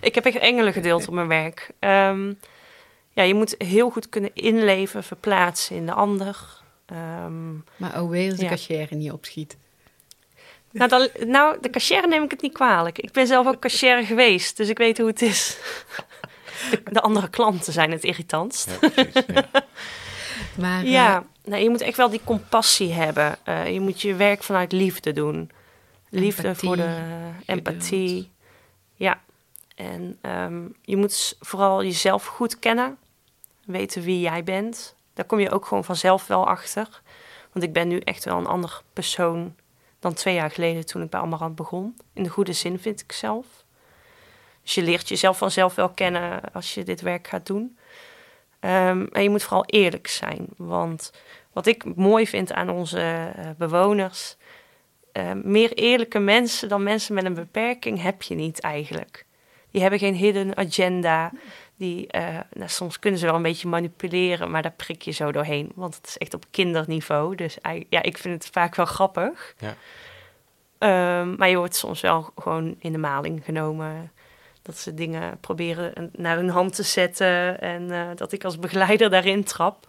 Ik 0.00 0.14
heb 0.14 0.24
echt 0.24 0.36
engelen 0.36 0.72
geduld 0.72 1.08
op 1.08 1.14
mijn 1.14 1.28
werk. 1.28 1.70
Ehm, 1.78 2.32
ja, 3.16 3.22
je 3.22 3.34
moet 3.34 3.54
heel 3.58 3.90
goed 3.90 4.08
kunnen 4.08 4.30
inleven, 4.34 5.04
verplaatsen 5.04 5.76
in 5.76 5.86
de 5.86 5.92
ander. 5.92 6.36
Ehm, 6.86 7.54
Maar 7.76 8.02
oh 8.02 8.10
wee 8.10 8.28
als 8.30 8.38
de 8.38 8.44
Ja. 8.44 8.50
cashier 8.50 8.86
niet 8.90 9.12
opschiet. 9.12 9.56
nou, 10.70 10.88
dan, 10.90 11.08
nou, 11.28 11.56
de 11.60 11.70
cashier 11.70 12.08
neem 12.08 12.22
ik 12.22 12.30
het 12.30 12.42
niet 12.42 12.52
kwalijk. 12.52 12.98
Ik 12.98 13.12
ben 13.12 13.26
zelf 13.26 13.46
ook 13.46 13.58
cashier 13.60 14.04
geweest, 14.06 14.56
dus 14.56 14.68
ik 14.68 14.78
weet 14.78 14.98
hoe 14.98 15.06
het 15.06 15.22
is. 15.22 15.56
De, 16.70 16.82
de 16.92 17.00
andere 17.00 17.28
klanten 17.30 17.72
zijn 17.72 17.90
het 17.90 18.04
irritantst. 18.04 18.70
Ja, 18.80 18.88
precies. 18.88 19.22
Ja. 19.26 19.44
Maar 20.60 20.82
eh, 20.82 20.90
Ja, 20.92 21.24
nou, 21.44 21.62
je 21.62 21.70
moet 21.70 21.80
echt 21.80 21.96
wel 21.96 22.08
die 22.08 22.20
compassie 22.24 22.92
hebben. 22.92 23.36
Eh, 23.44 23.72
je 23.72 23.80
moet 23.80 24.00
je 24.02 24.14
werk 24.14 24.42
vanuit 24.42 24.72
liefde 24.72 25.12
doen. 25.12 25.50
Liefde 26.10 26.42
Empathie, 26.48 26.68
voor 26.68 26.76
de 26.76 26.82
eh, 26.82 27.54
empathie. 27.54 28.30
Ja, 28.94 29.20
en 29.74 30.18
ehm, 30.20 30.62
je 30.82 30.96
moet 30.96 31.36
vooral 31.40 31.82
jezelf 31.84 32.26
goed 32.26 32.58
kennen. 32.58 32.98
Weten 33.66 34.02
wie 34.02 34.20
jij 34.20 34.44
bent. 34.44 34.94
Daar 35.14 35.24
kom 35.24 35.38
je 35.40 35.50
ook 35.50 35.66
gewoon 35.66 35.84
vanzelf 35.84 36.26
wel 36.26 36.46
achter. 36.46 37.02
Want 37.52 37.64
ik 37.64 37.72
ben 37.72 37.88
nu 37.88 37.98
echt 37.98 38.24
wel 38.24 38.36
een 38.36 38.46
ander 38.46 38.82
persoon 38.92 39.54
dan 39.98 40.14
twee 40.14 40.34
jaar 40.34 40.50
geleden 40.50 40.86
toen 40.86 41.02
ik 41.02 41.10
bij 41.10 41.20
Amarant 41.20 41.54
begon. 41.54 41.96
In 42.12 42.22
de 42.22 42.28
goede 42.28 42.52
zin 42.52 42.78
vind 42.78 43.00
ik 43.00 43.12
zelf. 43.12 43.46
Dus 44.62 44.74
je 44.74 44.82
leert 44.82 45.08
jezelf 45.08 45.38
vanzelf 45.38 45.74
wel 45.74 45.88
kennen 45.88 46.40
als 46.52 46.74
je 46.74 46.84
dit 46.84 47.00
werk 47.00 47.26
gaat 47.28 47.46
doen. 47.46 47.78
Ehm, 48.60 49.06
en 49.12 49.22
je 49.22 49.30
moet 49.30 49.42
vooral 49.42 49.64
eerlijk 49.64 50.06
zijn. 50.06 50.46
Want 50.56 51.12
wat 51.52 51.66
ik 51.66 51.96
mooi 51.96 52.26
vind 52.26 52.52
aan 52.52 52.70
onze 52.70 53.32
eh, 53.36 53.50
bewoners, 53.58 54.36
eh, 55.12 55.32
meer 55.32 55.72
eerlijke 55.72 56.18
mensen 56.18 56.68
dan 56.68 56.82
mensen 56.82 57.14
met 57.14 57.24
een 57.24 57.34
beperking 57.34 58.02
heb 58.02 58.22
je 58.22 58.34
niet 58.34 58.60
eigenlijk. 58.60 59.26
Die 59.70 59.80
hebben 59.80 60.00
geen 60.00 60.14
hidden 60.14 60.56
agenda. 60.56 61.32
Die, 61.76 62.06
eh, 62.06 62.38
nou, 62.52 62.68
soms 62.68 62.98
kunnen 62.98 63.20
ze 63.20 63.26
wel 63.26 63.34
een 63.34 63.42
beetje 63.42 63.68
manipuleren, 63.68 64.50
maar 64.50 64.62
daar 64.62 64.72
prik 64.76 65.02
je 65.02 65.10
zo 65.10 65.32
doorheen. 65.32 65.72
Want 65.74 65.94
het 65.94 66.06
is 66.06 66.18
echt 66.18 66.34
op 66.34 66.44
kinderniveau. 66.50 67.34
Dus 67.34 67.58
ja, 67.88 68.02
ik 68.02 68.18
vind 68.18 68.44
het 68.44 68.52
vaak 68.52 68.74
wel 68.74 68.86
grappig. 68.86 69.54
Ja. 69.58 69.76
Ehm, 70.78 71.34
maar 71.36 71.48
je 71.48 71.56
wordt 71.56 71.76
soms 71.76 72.00
wel 72.00 72.30
gewoon 72.36 72.76
in 72.78 72.92
de 72.92 72.98
maling 72.98 73.44
genomen. 73.44 74.12
Dat 74.62 74.78
ze 74.78 74.94
dingen 74.94 75.40
proberen 75.40 76.10
naar 76.12 76.36
hun 76.36 76.48
hand 76.48 76.74
te 76.74 76.82
zetten. 76.82 77.60
En 77.60 77.90
eh, 77.90 78.06
dat 78.14 78.32
ik 78.32 78.44
als 78.44 78.58
begeleider 78.58 79.10
daarin 79.10 79.44
trap. 79.44 79.88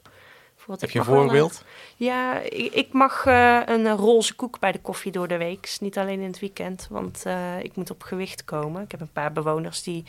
Heb 0.79 0.89
je 0.89 0.99
een 0.99 1.05
voorbeeld? 1.05 1.63
ja, 1.95 2.39
ik, 2.39 2.73
ik 2.73 2.93
mag 2.93 3.25
eh, 3.25 3.61
een 3.65 3.95
roze 3.95 4.35
koek 4.35 4.59
bij 4.59 4.71
de 4.71 4.79
koffie 4.79 5.11
door 5.11 5.27
de 5.27 5.37
week. 5.37 5.77
Niet 5.79 5.97
alleen 5.97 6.19
in 6.19 6.27
het 6.27 6.39
weekend, 6.39 6.87
want 6.89 7.25
ik 7.61 7.75
moet 7.75 7.89
op 7.89 8.03
gewicht 8.03 8.43
komen. 8.43 8.81
Ik 8.83 8.91
heb 8.91 9.01
een 9.01 9.11
paar 9.11 9.31
bewoners 9.31 9.83
die 9.83 10.05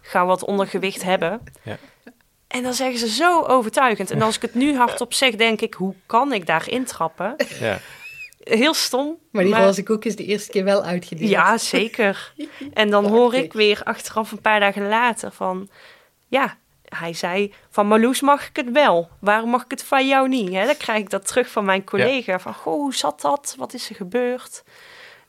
gauw 0.00 0.26
wat 0.26 0.44
ondergewicht 0.44 1.02
hebben. 1.02 1.40
Ja. 1.62 1.78
En 2.46 2.62
dan 2.62 2.74
zeggen 2.74 2.98
ze 2.98 3.08
zo 3.08 3.42
overtuigend. 3.42 4.10
En 4.10 4.22
als 4.22 4.36
ik 4.36 4.42
het 4.42 4.54
nu 4.54 4.76
hardop 4.76 5.14
zeg, 5.14 5.34
denk 5.34 5.60
ik, 5.60 5.74
hoe 5.74 5.94
kan 6.06 6.32
ik 6.32 6.46
daar 6.46 6.68
intrappen? 6.68 7.34
Ja. 7.60 7.78
Heel 8.40 8.74
stom. 8.74 9.16
Maar 9.30 9.44
die 9.44 9.54
roze 9.54 9.82
koek 9.82 10.04
is 10.04 10.16
de 10.16 10.24
eerste 10.24 10.50
keer 10.50 10.64
wel 10.64 10.82
uitgedeeld. 10.82 11.30
Ja, 11.30 11.58
zeker. 11.58 12.32
En 12.72 12.90
dan 12.90 13.06
hoor 13.06 13.34
ik 13.34 13.52
weer 13.52 13.80
achteraf 13.84 14.32
een 14.32 14.40
paar 14.40 14.60
dagen 14.60 14.88
later 14.88 15.32
van... 15.32 15.68
Ja, 16.28 16.56
hij 16.88 17.12
zei 17.12 17.54
van 17.70 17.86
Marloes 17.86 18.20
mag 18.20 18.48
ik 18.48 18.56
het 18.56 18.70
wel. 18.70 19.08
Waarom 19.18 19.50
mag 19.50 19.64
ik 19.64 19.70
het 19.70 19.84
van 19.84 20.08
jou 20.08 20.28
niet? 20.28 20.52
Hè? 20.52 20.66
Dan 20.66 20.76
krijg 20.76 20.98
ik 20.98 21.10
dat 21.10 21.26
terug 21.26 21.50
van 21.50 21.64
mijn 21.64 21.84
collega. 21.84 22.38
Van, 22.38 22.54
goh, 22.54 22.74
hoe 22.74 22.94
zat 22.94 23.20
dat? 23.20 23.54
Wat 23.58 23.74
is 23.74 23.88
er 23.88 23.94
gebeurd? 23.94 24.62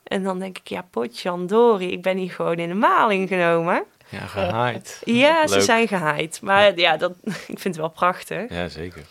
En 0.02 0.22
dan 0.22 0.38
denk 0.38 0.58
ik, 0.58 0.68
ja, 0.68 0.82
potjandori, 0.90 1.92
ik 1.92 2.02
ben 2.02 2.16
hier 2.16 2.30
gewoon 2.30 2.56
in 2.56 2.68
de 2.68 2.74
maling 2.74 3.28
genomen. 3.28 3.84
Ja, 4.12 4.26
gehaaid. 4.26 5.02
Ja, 5.04 5.46
ze 5.46 5.54
Leuk. 5.54 5.64
zijn 5.64 5.88
gehaaid. 5.88 6.40
Maar 6.42 6.78
ja, 6.78 6.96
dat, 6.96 7.12
ik 7.24 7.58
vind 7.58 7.64
het 7.64 7.76
wel 7.76 7.90
prachtig. 7.90 8.50
Ja, 8.50 8.68
zeker. 8.68 9.02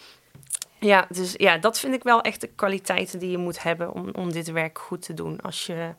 Ja, 0.79 1.05
dus 1.09 1.33
ja, 1.37 1.57
dat 1.57 1.79
vind 1.79 1.93
ik 1.93 2.03
wel 2.03 2.21
echt 2.21 2.41
de 2.41 2.47
kwaliteiten 2.47 3.19
die 3.19 3.31
je 3.31 3.37
moet 3.37 3.63
hebben 3.63 3.93
om, 3.93 4.09
om 4.13 4.31
dit 4.31 4.51
werk 4.51 4.79
goed 4.79 5.01
te 5.01 5.13
doen. 5.13 5.41
Als 5.41 5.65
je, 5.65 5.93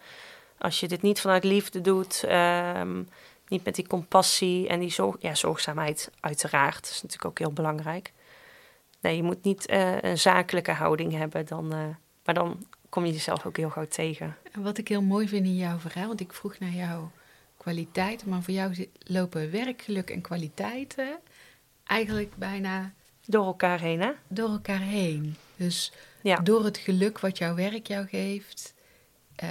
als 0.58 0.80
je 0.80 0.88
dit 0.88 1.02
niet 1.02 1.20
vanuit 1.20 1.44
liefde 1.44 1.80
doet, 1.80 2.24
ehm, 2.24 3.02
niet 3.48 3.64
met 3.64 3.74
die 3.74 3.86
compassie 3.86 4.68
en 4.68 4.80
die 4.80 4.90
zorg, 4.90 5.16
ja, 5.18 5.34
zorgzaamheid, 5.34 6.10
uiteraard, 6.20 6.88
is 6.90 7.02
natuurlijk 7.02 7.24
ook 7.24 7.38
heel 7.38 7.52
belangrijk. 7.52 8.12
Nee, 9.00 9.16
je 9.16 9.22
moet 9.22 9.44
niet 9.44 9.66
eh, 9.66 10.00
een 10.00 10.18
zakelijke 10.18 10.72
houding 10.72 11.12
hebben, 11.12 11.46
dan, 11.46 11.72
eh, 11.72 11.78
maar 12.24 12.34
dan 12.34 12.66
kom 12.88 13.04
je 13.04 13.12
jezelf 13.12 13.46
ook 13.46 13.56
heel 13.56 13.70
gauw 13.70 13.88
tegen. 13.88 14.36
En 14.52 14.62
wat 14.62 14.78
ik 14.78 14.88
heel 14.88 15.02
mooi 15.02 15.28
vind 15.28 15.46
in 15.46 15.56
jouw 15.56 15.78
verhaal, 15.78 16.06
want 16.06 16.20
ik 16.20 16.32
vroeg 16.32 16.58
naar 16.58 16.70
jouw 16.70 17.10
kwaliteiten, 17.62 18.28
maar 18.28 18.42
voor 18.42 18.54
jou 18.54 18.88
lopen 18.98 19.50
werkgeluk 19.50 20.10
en 20.10 20.20
kwaliteiten 20.20 21.18
eigenlijk 21.84 22.36
bijna 22.36 22.92
Door 23.26 23.44
elkaar 23.44 23.80
heen, 23.80 24.00
hè? 24.00 24.10
door 24.28 24.48
elkaar 24.48 24.80
heen. 24.80 25.36
Dus 25.56 25.92
Ja, 26.22 26.36
door 26.36 26.64
het 26.64 26.78
geluk 26.78 27.20
wat 27.20 27.38
jouw 27.38 27.54
werk 27.54 27.86
jou 27.86 28.06
geeft, 28.06 28.74
eh, 29.36 29.48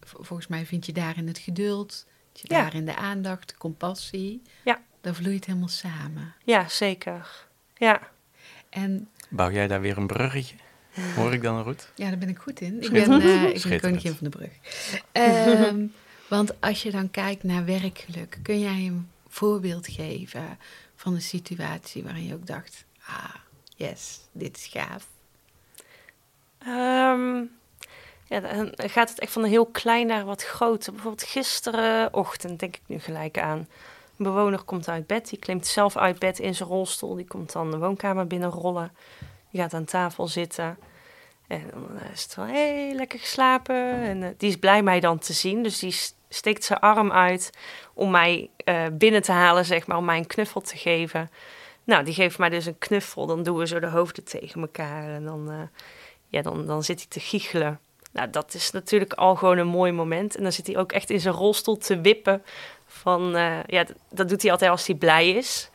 volgens 0.00 0.46
mij 0.46 0.66
vind 0.66 0.86
je 0.86 0.92
daarin 0.92 1.26
het 1.26 1.38
geduld, 1.38 2.06
vind 2.32 2.48
je 2.48 2.54
Ja. 2.54 2.60
daarin 2.60 2.84
de 2.84 2.96
aandacht, 2.96 3.48
de 3.48 3.56
compassie. 3.56 4.42
Ja. 4.64 4.80
Dan 5.00 5.14
vloeit 5.14 5.44
helemaal 5.44 5.68
samen. 5.68 6.34
ja 6.44 6.68
zeker. 6.68 7.46
Ja, 7.74 8.00
En 8.70 9.08
Bouw 9.30 9.50
jij 9.50 9.66
daar 9.68 9.80
weer 9.80 9.96
een 9.96 10.06
bruggetje? 10.06 10.56
Hoor 11.16 11.32
ik 11.32 11.42
dan 11.42 11.64
goed? 11.64 11.92
ja, 11.94 12.08
daar 12.08 12.18
ben 12.18 12.28
ik 12.28 12.38
goed 12.38 12.60
in. 12.60 12.82
Ik 12.82 12.90
ben, 12.90 13.20
eh, 13.22 13.54
ik 13.54 13.62
ben 13.68 13.80
koningin 13.80 14.14
van 14.14 14.30
de 14.30 14.36
brug. 14.38 14.50
Ehm, 15.12 15.86
want 16.32 16.60
als 16.60 16.82
je 16.82 16.90
dan 16.90 17.10
kijkt 17.10 17.42
naar 17.42 17.64
werkgeluk, 17.64 18.38
kun 18.42 18.60
jij 18.60 18.86
een 18.86 19.10
voorbeeld 19.28 19.88
geven 19.88 20.58
van 20.96 21.14
een 21.14 21.22
situatie 21.22 22.02
waarin 22.02 22.26
je 22.26 22.34
ook 22.34 22.46
dacht, 22.46 22.84
ah, 23.06 23.34
yes, 23.76 24.20
dit 24.32 24.56
is 24.56 24.66
gaaf. 24.66 25.06
Ehm, 26.58 27.44
ja, 28.26 28.40
dan 28.40 28.72
gaat 28.76 29.08
het 29.08 29.18
echt 29.18 29.32
van 29.32 29.42
een 29.42 29.48
heel 29.48 29.66
klein 29.66 30.06
naar 30.06 30.24
wat 30.24 30.42
groter. 30.44 30.92
Bijvoorbeeld 30.92 31.28
gisterenochtend, 31.28 32.60
denk 32.60 32.76
ik 32.76 32.82
nu 32.86 32.98
gelijk 32.98 33.38
aan. 33.38 33.58
Een 33.58 34.24
bewoner 34.24 34.62
komt 34.62 34.88
uit 34.88 35.06
bed, 35.06 35.28
die 35.28 35.38
klimt 35.38 35.66
zelf 35.66 35.96
uit 35.96 36.18
bed 36.18 36.38
in 36.38 36.54
zijn 36.54 36.68
rolstoel. 36.68 37.14
Die 37.14 37.26
komt 37.26 37.52
dan 37.52 37.70
de 37.70 37.78
woonkamer 37.78 38.26
binnenrollen. 38.26 38.92
Die 39.50 39.60
gaat 39.60 39.74
aan 39.74 39.84
tafel 39.84 40.28
zitten. 40.28 40.78
En 41.52 41.70
dan 41.72 41.98
eh, 42.00 42.10
is 42.12 42.22
het 42.22 42.34
wel 42.34 42.44
heel 42.46 42.94
lekker 42.94 43.18
geslapen. 43.18 43.76
En 44.02 44.22
eh, 44.22 44.28
die 44.36 44.48
is 44.48 44.56
blij 44.56 44.82
mij 44.82 45.00
dan 45.00 45.18
te 45.18 45.32
zien. 45.32 45.62
Dus 45.62 45.78
die 45.78 45.96
steekt 46.28 46.64
zijn 46.64 46.78
arm 46.78 47.12
uit 47.12 47.50
om 47.94 48.10
mij 48.10 48.50
eh, 48.56 48.84
binnen 48.92 49.22
te 49.22 49.32
halen, 49.32 49.64
zeg 49.64 49.86
maar, 49.86 49.96
om 49.96 50.04
mij 50.04 50.16
een 50.18 50.26
knuffel 50.26 50.60
te 50.60 50.76
geven. 50.76 51.30
Nou, 51.84 52.04
die 52.04 52.14
geeft 52.14 52.38
mij 52.38 52.48
dus 52.48 52.66
een 52.66 52.78
knuffel. 52.78 53.26
Dan 53.26 53.42
doen 53.42 53.56
we 53.58 53.66
zo 53.66 53.80
de 53.80 53.86
hoofden 53.86 54.24
tegen 54.24 54.60
elkaar. 54.60 55.08
En 55.14 55.24
dan, 55.24 55.68
ja, 56.28 56.42
dan, 56.42 56.66
dan 56.66 56.82
zit 56.84 56.98
hij 56.98 57.06
te 57.08 57.20
giechelen. 57.20 57.80
Nou, 58.12 58.30
dat 58.30 58.54
is 58.54 58.70
natuurlijk 58.70 59.12
al 59.12 59.34
gewoon 59.36 59.58
een 59.58 59.66
mooi 59.66 59.92
moment. 59.92 60.36
En 60.36 60.42
dan 60.42 60.52
zit 60.52 60.66
hij 60.66 60.76
ook 60.76 60.92
echt 60.92 61.10
in 61.10 61.20
zijn 61.20 61.34
rolstoel 61.34 61.76
te 61.78 62.00
wippen. 62.00 62.42
Van, 62.86 63.30
ja, 63.66 63.84
dat 64.10 64.28
doet 64.28 64.42
hij 64.42 64.50
altijd 64.50 64.70
als 64.70 64.86
hij 64.86 64.96
blij 64.96 65.30
is. 65.30 65.70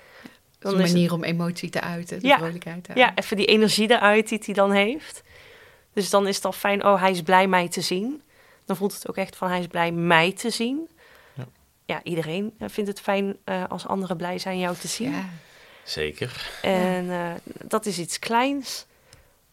Dat 0.60 0.72
is 0.72 0.78
een 0.78 0.84
het- 0.84 0.94
manier 0.94 1.14
om 1.14 1.24
emotie 1.24 1.70
te 1.70 1.82
uiten, 1.82 2.20
de 2.20 2.28
Ja. 2.28 2.38
vrolijkheid 2.38 2.84
te 2.84 2.92
ja, 2.96 3.04
uiten. 3.06 3.24
even 3.24 3.38
die 3.38 3.46
energie 3.46 3.92
eruit 3.92 4.28
die 4.30 4.40
hij 4.46 4.54
dan 4.54 4.72
heeft. 4.72 5.24
Dus 5.98 6.10
dan 6.10 6.28
is 6.28 6.36
het 6.36 6.46
al 6.46 6.52
fijn, 6.52 6.86
oh, 6.86 7.00
hij 7.00 7.12
is 7.12 7.22
blij 7.22 7.48
mij 7.48 7.68
te 7.70 7.82
zien. 7.82 8.22
Dan 8.66 8.76
voelt 8.76 8.94
het 8.94 9.10
ook 9.10 9.18
echt 9.18 9.36
van, 9.36 9.50
hij 9.50 9.60
is 9.60 9.68
blij 9.68 9.92
mij 9.92 10.32
te 10.32 10.50
zien. 10.50 10.90
Ja. 11.34 11.46
Ja, 11.86 12.04
iedereen 12.04 12.54
vindt 12.60 12.90
het 12.90 13.02
fijn 13.02 13.38
eh, 13.44 13.64
als 13.68 13.88
anderen 13.88 14.18
blij 14.18 14.38
zijn 14.40 14.60
jou 14.60 14.76
te 14.76 14.88
zien. 14.88 15.12
Ja. 15.12 15.30
Zeker. 15.84 16.50
En 16.62 17.12
eh, 17.12 17.32
dat 17.64 17.86
is 17.86 18.00
iets 18.00 18.20
kleins. 18.20 18.86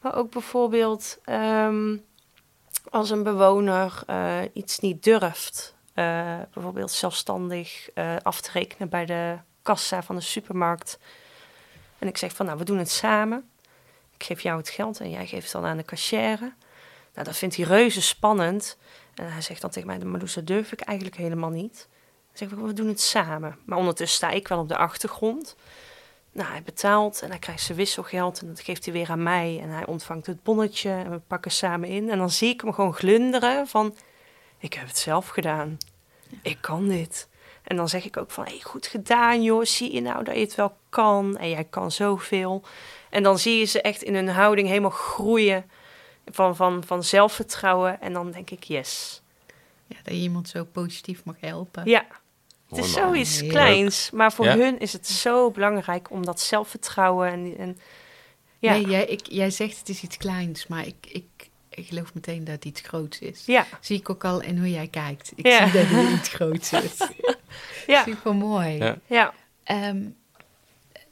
Maar 0.00 0.14
ook 0.16 0.30
bijvoorbeeld 0.30 1.18
ehm, 1.24 1.96
als 2.90 3.11
een 3.11 3.22
bewoner 3.22 4.02
eh, 4.07 4.38
iets 4.52 4.78
niet 4.78 5.02
durft. 5.04 5.74
eh, 5.94 6.38
bijvoorbeeld 6.52 6.90
zelfstandig 6.90 7.90
eh, 7.94 8.16
af 8.22 8.40
te 8.40 8.50
rekenen 8.52 8.88
bij 8.88 9.07
de 9.07 9.37
kassa 9.62 10.02
van 10.02 10.14
de 10.16 10.22
supermarkt. 10.22 10.98
En 11.98 12.09
ik 12.09 12.16
zeg 12.16 12.33
van, 12.33 12.46
nou, 12.46 12.59
we 12.59 12.64
doen 12.64 12.78
het 12.78 12.90
samen. 12.90 13.48
Ik 14.16 14.24
geef 14.24 14.40
jou 14.40 14.59
het 14.59 14.68
geld 14.68 15.00
en 15.00 15.11
jij 15.11 15.27
geeft 15.27 15.42
het 15.42 15.53
dan 15.53 15.70
aan 15.70 15.77
de 15.77 15.85
cashier. 15.85 16.38
Nou, 17.14 17.27
dat 17.27 17.37
vindt 17.37 17.57
hij 17.57 17.64
reuze 17.64 18.03
spannend. 18.03 18.77
En 19.14 19.33
hij 19.33 19.40
zegt 19.40 19.61
dan 19.61 19.70
tegen 19.70 19.88
mij, 19.88 19.98
maar 19.98 20.20
dat 20.20 20.46
durf 20.46 20.72
ik 20.72 20.81
eigenlijk 20.81 21.16
helemaal 21.18 21.50
niet. 21.50 21.88
Dan 22.27 22.48
zeg 22.48 22.50
ik, 22.50 22.64
we 22.64 22.72
doen 22.72 22.88
het 22.88 23.00
samen. 23.00 23.59
Maar 23.64 23.79
ondertussen 23.79 24.16
sta 24.16 24.31
ik 24.31 24.48
wel 24.48 24.59
op 24.59 24.68
de 24.68 24.77
achtergrond. 24.77 25.57
Nou, 26.33 26.50
hij 26.50 26.62
betaalt 26.62 27.22
en 27.22 27.29
hij 27.29 27.38
krijgt 27.38 27.62
zijn 27.62 27.79
wisselgeld 27.79 28.40
en 28.40 28.46
dat 28.46 28.61
geeft 28.61 28.85
hij 28.85 28.94
weer 28.94 29.11
aan 29.11 29.22
mij. 29.22 29.59
En 29.62 29.68
hij 29.68 29.87
ontvangt 29.87 30.27
het 30.27 30.42
bonnetje 30.42 30.90
en 30.90 31.11
we 31.11 31.18
pakken 31.18 31.50
samen 31.50 31.88
in. 31.88 32.11
En 32.11 32.18
dan 32.18 32.31
zie 32.31 32.53
ik 32.53 32.61
hem 32.61 32.72
gewoon 32.72 32.94
glunderen 32.94 33.66
van, 33.66 33.96
ik 34.59 34.74
heb 34.74 34.87
het 34.87 34.98
zelf 34.98 35.29
gedaan. 35.29 35.79
Ik 36.42 36.59
kan 36.61 36.88
dit. 36.88 37.29
En 37.62 37.77
dan 37.77 37.88
zeg 37.88 38.05
ik 38.05 38.16
ook 38.16 38.31
van, 38.31 38.44
hey, 38.44 38.61
goed 38.62 38.87
gedaan 38.87 39.42
joh, 39.42 39.64
zie 39.64 39.92
je 39.92 40.00
nou 40.00 40.24
dat 40.24 40.35
je 40.35 40.40
het 40.40 40.55
wel 40.55 40.77
kan. 40.88 41.37
En 41.37 41.48
jij 41.48 41.64
kan 41.64 41.90
zoveel. 41.90 42.64
En 43.14 43.22
dan 43.22 43.38
zie 43.38 43.59
je 43.59 43.64
ze 43.64 43.81
echt 43.81 44.03
in 44.03 44.14
hun 44.14 44.29
houding 44.29 44.68
helemaal 44.68 44.90
groeien 44.90 45.70
van, 46.31 46.57
van, 46.57 46.85
van 46.87 47.05
zelfvertrouwen. 47.05 48.00
En 48.00 48.12
dan 48.12 48.31
denk 48.31 48.50
ik, 48.50 48.64
yes. 48.64 49.22
ja, 49.87 49.96
dat 50.03 50.14
je 50.14 50.20
iemand 50.20 50.48
zo 50.48 50.64
positief 50.64 51.24
mag 51.24 51.37
helpen. 51.40 51.83
Ja, 51.85 52.07
het 52.68 52.79
is 52.79 52.92
zoiets 52.92 53.46
kleins. 53.46 54.11
Maar 54.11 54.33
voor 54.33 54.44
Ja. 54.44 54.57
hun 54.57 54.79
is 54.79 54.92
het 54.92 55.07
zo 55.09 55.50
belangrijk 55.50 56.11
om 56.11 56.24
dat 56.24 56.40
zelfvertrouwen 56.40 57.29
en... 57.33 57.57
en 57.59 57.79
ja. 58.59 58.72
Nee, 58.72 58.87
jij, 58.87 59.05
ik, 59.05 59.27
jij 59.27 59.50
zegt 59.50 59.79
het 59.79 59.88
is 59.88 60.03
iets 60.03 60.16
kleins, 60.16 60.66
maar 60.66 60.87
ik, 60.87 60.94
ik, 61.09 61.50
ik 61.68 61.87
geloof 61.87 62.14
meteen 62.14 62.44
dat 62.44 62.55
het 62.55 62.64
iets 62.64 62.81
groots 62.81 63.18
is. 63.18 63.42
Ja, 63.46 63.66
Zie 63.81 63.98
ik 63.98 64.11
ook 64.11 64.24
al 64.24 64.40
in 64.42 64.59
hoe 64.59 64.70
jij 64.70 64.88
kijkt. 64.88 65.33
Ik 65.35 65.46
Ja. 65.46 65.68
zie 65.68 65.81
dat 65.81 65.90
het 65.90 66.18
iets 66.18 66.29
groots 66.29 66.72
is. 66.72 66.96
ja, 67.87 68.03
Super 68.03 68.35
mooi. 68.35 68.77
Ja. 68.77 68.98
ja. 69.07 69.35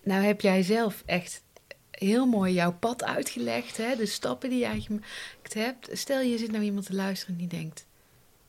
nou 0.02 0.22
heb 0.24 0.40
jij 0.40 0.62
zelf 0.62 1.02
echt 1.06 1.41
heel 2.02 2.26
mooi 2.26 2.52
jouw 2.52 2.72
pad 2.72 3.04
uitgelegd, 3.04 3.76
hè? 3.76 3.96
de 3.96 4.06
stappen 4.06 4.50
die 4.50 4.58
jij 4.58 4.80
gemaakt 4.80 5.54
hebt. 5.54 5.88
Stel 5.92 6.20
je 6.20 6.38
zit 6.38 6.50
nou 6.50 6.64
iemand 6.64 6.86
te 6.86 6.94
luisteren 6.94 7.36
die 7.36 7.46
denkt, 7.46 7.86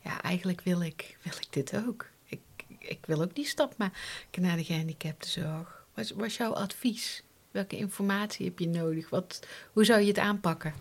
ja 0.01 0.21
eigenlijk 0.21 0.61
wil 0.61 0.81
ik, 0.81 1.17
wil 1.21 1.33
ik 1.39 1.47
dit 1.49 1.75
ook. 1.87 2.05
Ik, 2.25 2.39
ik 2.79 3.05
wil 3.05 3.21
ook 3.21 3.35
die 3.35 3.45
stap 3.45 3.73
maken 3.77 4.41
naar 4.41 4.57
de 4.57 4.63
gehandicaptenzorg. 4.63 5.85
Wat 5.93 6.09
was 6.09 6.37
jouw 6.37 6.53
advies? 6.53 7.23
Welke 7.51 7.77
informatie 7.77 8.45
heb 8.45 8.59
je 8.59 8.67
nodig? 8.67 9.09
Wat, 9.09 9.47
hoe 9.73 9.85
zou 9.85 10.01
je 10.01 10.07
het 10.07 10.19
aanpakken? 10.19 10.73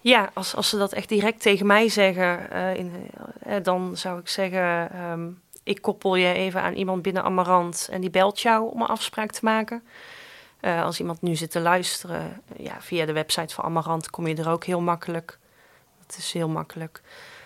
Ja, 0.00 0.30
als, 0.34 0.54
als 0.54 0.68
ze 0.68 0.78
dat 0.78 0.92
echt 0.92 1.08
direct 1.08 1.42
tegen 1.42 1.66
mij 1.66 1.88
zeggen, 1.88 2.50
eh, 2.50 2.76
in, 2.76 2.92
eh, 3.42 3.56
dan 3.62 3.96
zou 3.96 4.20
ik 4.20 4.28
zeggen: 4.28 4.90
ehm, 4.90 5.30
ik 5.62 5.82
koppel 5.82 6.14
je 6.14 6.32
even 6.32 6.62
aan 6.62 6.74
iemand 6.74 7.02
binnen 7.02 7.22
Amarant 7.22 7.88
en 7.90 8.00
die 8.00 8.10
belt 8.10 8.40
jou 8.40 8.70
om 8.70 8.80
een 8.80 8.86
afspraak 8.86 9.30
te 9.30 9.40
maken. 9.42 9.82
Eh, 10.60 10.82
als 10.82 11.00
iemand 11.00 11.22
nu 11.22 11.36
zit 11.36 11.50
te 11.50 11.60
luisteren, 11.60 12.42
eh, 12.56 12.64
ja, 12.64 12.80
via 12.80 13.06
de 13.06 13.12
website 13.12 13.54
van 13.54 13.64
Amarant 13.64 14.10
kom 14.10 14.26
je 14.26 14.36
er 14.36 14.48
ook 14.48 14.64
heel 14.64 14.80
makkelijk. 14.80 15.38
Dat 16.06 16.16
is 16.18 16.32
heel 16.32 16.48
makkelijk. 16.48 17.00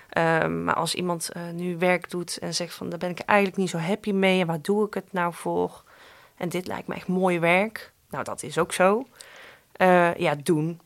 Ehm, 0.09 0.65
maar 0.65 0.75
als 0.75 0.95
iemand 0.95 1.33
eh, 1.33 1.43
nu 1.53 1.79
werk 1.79 2.11
doet 2.11 2.39
en 2.39 2.55
zegt 2.55 2.75
van 2.75 2.89
daar 2.89 2.99
ben 2.99 3.11
ik 3.11 3.19
eigenlijk 3.19 3.59
niet 3.59 3.71
zo 3.71 3.79
happy 3.79 4.13
mee 4.13 4.41
en 4.41 4.47
waar 4.47 4.63
doe 4.63 4.87
ik 4.87 4.95
het 4.95 5.13
nou 5.13 5.35
voor? 5.35 5.83
En 6.37 6.49
dit 6.49 6.67
lijkt 6.67 6.89
me 6.89 6.95
echt 6.95 7.07
mooi 7.07 7.39
werk. 7.39 7.93
Nou, 8.11 8.25
dat 8.25 8.43
is 8.43 8.59
ook 8.59 8.73
zo. 8.73 9.07
Ja, 10.17 10.35
doen. 10.43 10.81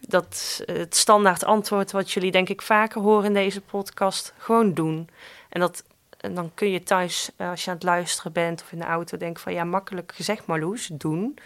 Dat 0.00 0.62
het 0.64 0.96
standaard 0.96 1.44
antwoord 1.44 1.90
wat 1.90 2.10
jullie 2.10 2.30
denk 2.30 2.48
ik 2.48 2.62
vaker 2.62 3.00
horen 3.00 3.24
in 3.24 3.34
deze 3.34 3.60
podcast. 3.60 4.34
Gewoon 4.38 4.74
doen. 4.74 5.08
En, 5.48 5.60
dat, 5.60 5.84
en 6.20 6.34
dan 6.34 6.50
kun 6.54 6.70
je 6.70 6.82
thuis, 6.82 7.30
als 7.36 7.64
je 7.64 7.70
aan 7.70 7.76
het 7.76 7.84
luisteren 7.84 8.32
bent 8.32 8.62
of 8.62 8.72
in 8.72 8.78
de 8.78 8.84
auto, 8.84 9.16
denken 9.16 9.42
van 9.42 9.52
ja, 9.52 9.64
makkelijk 9.64 10.12
gezegd 10.14 10.46
Marloes, 10.46 10.86
doen. 10.92 11.38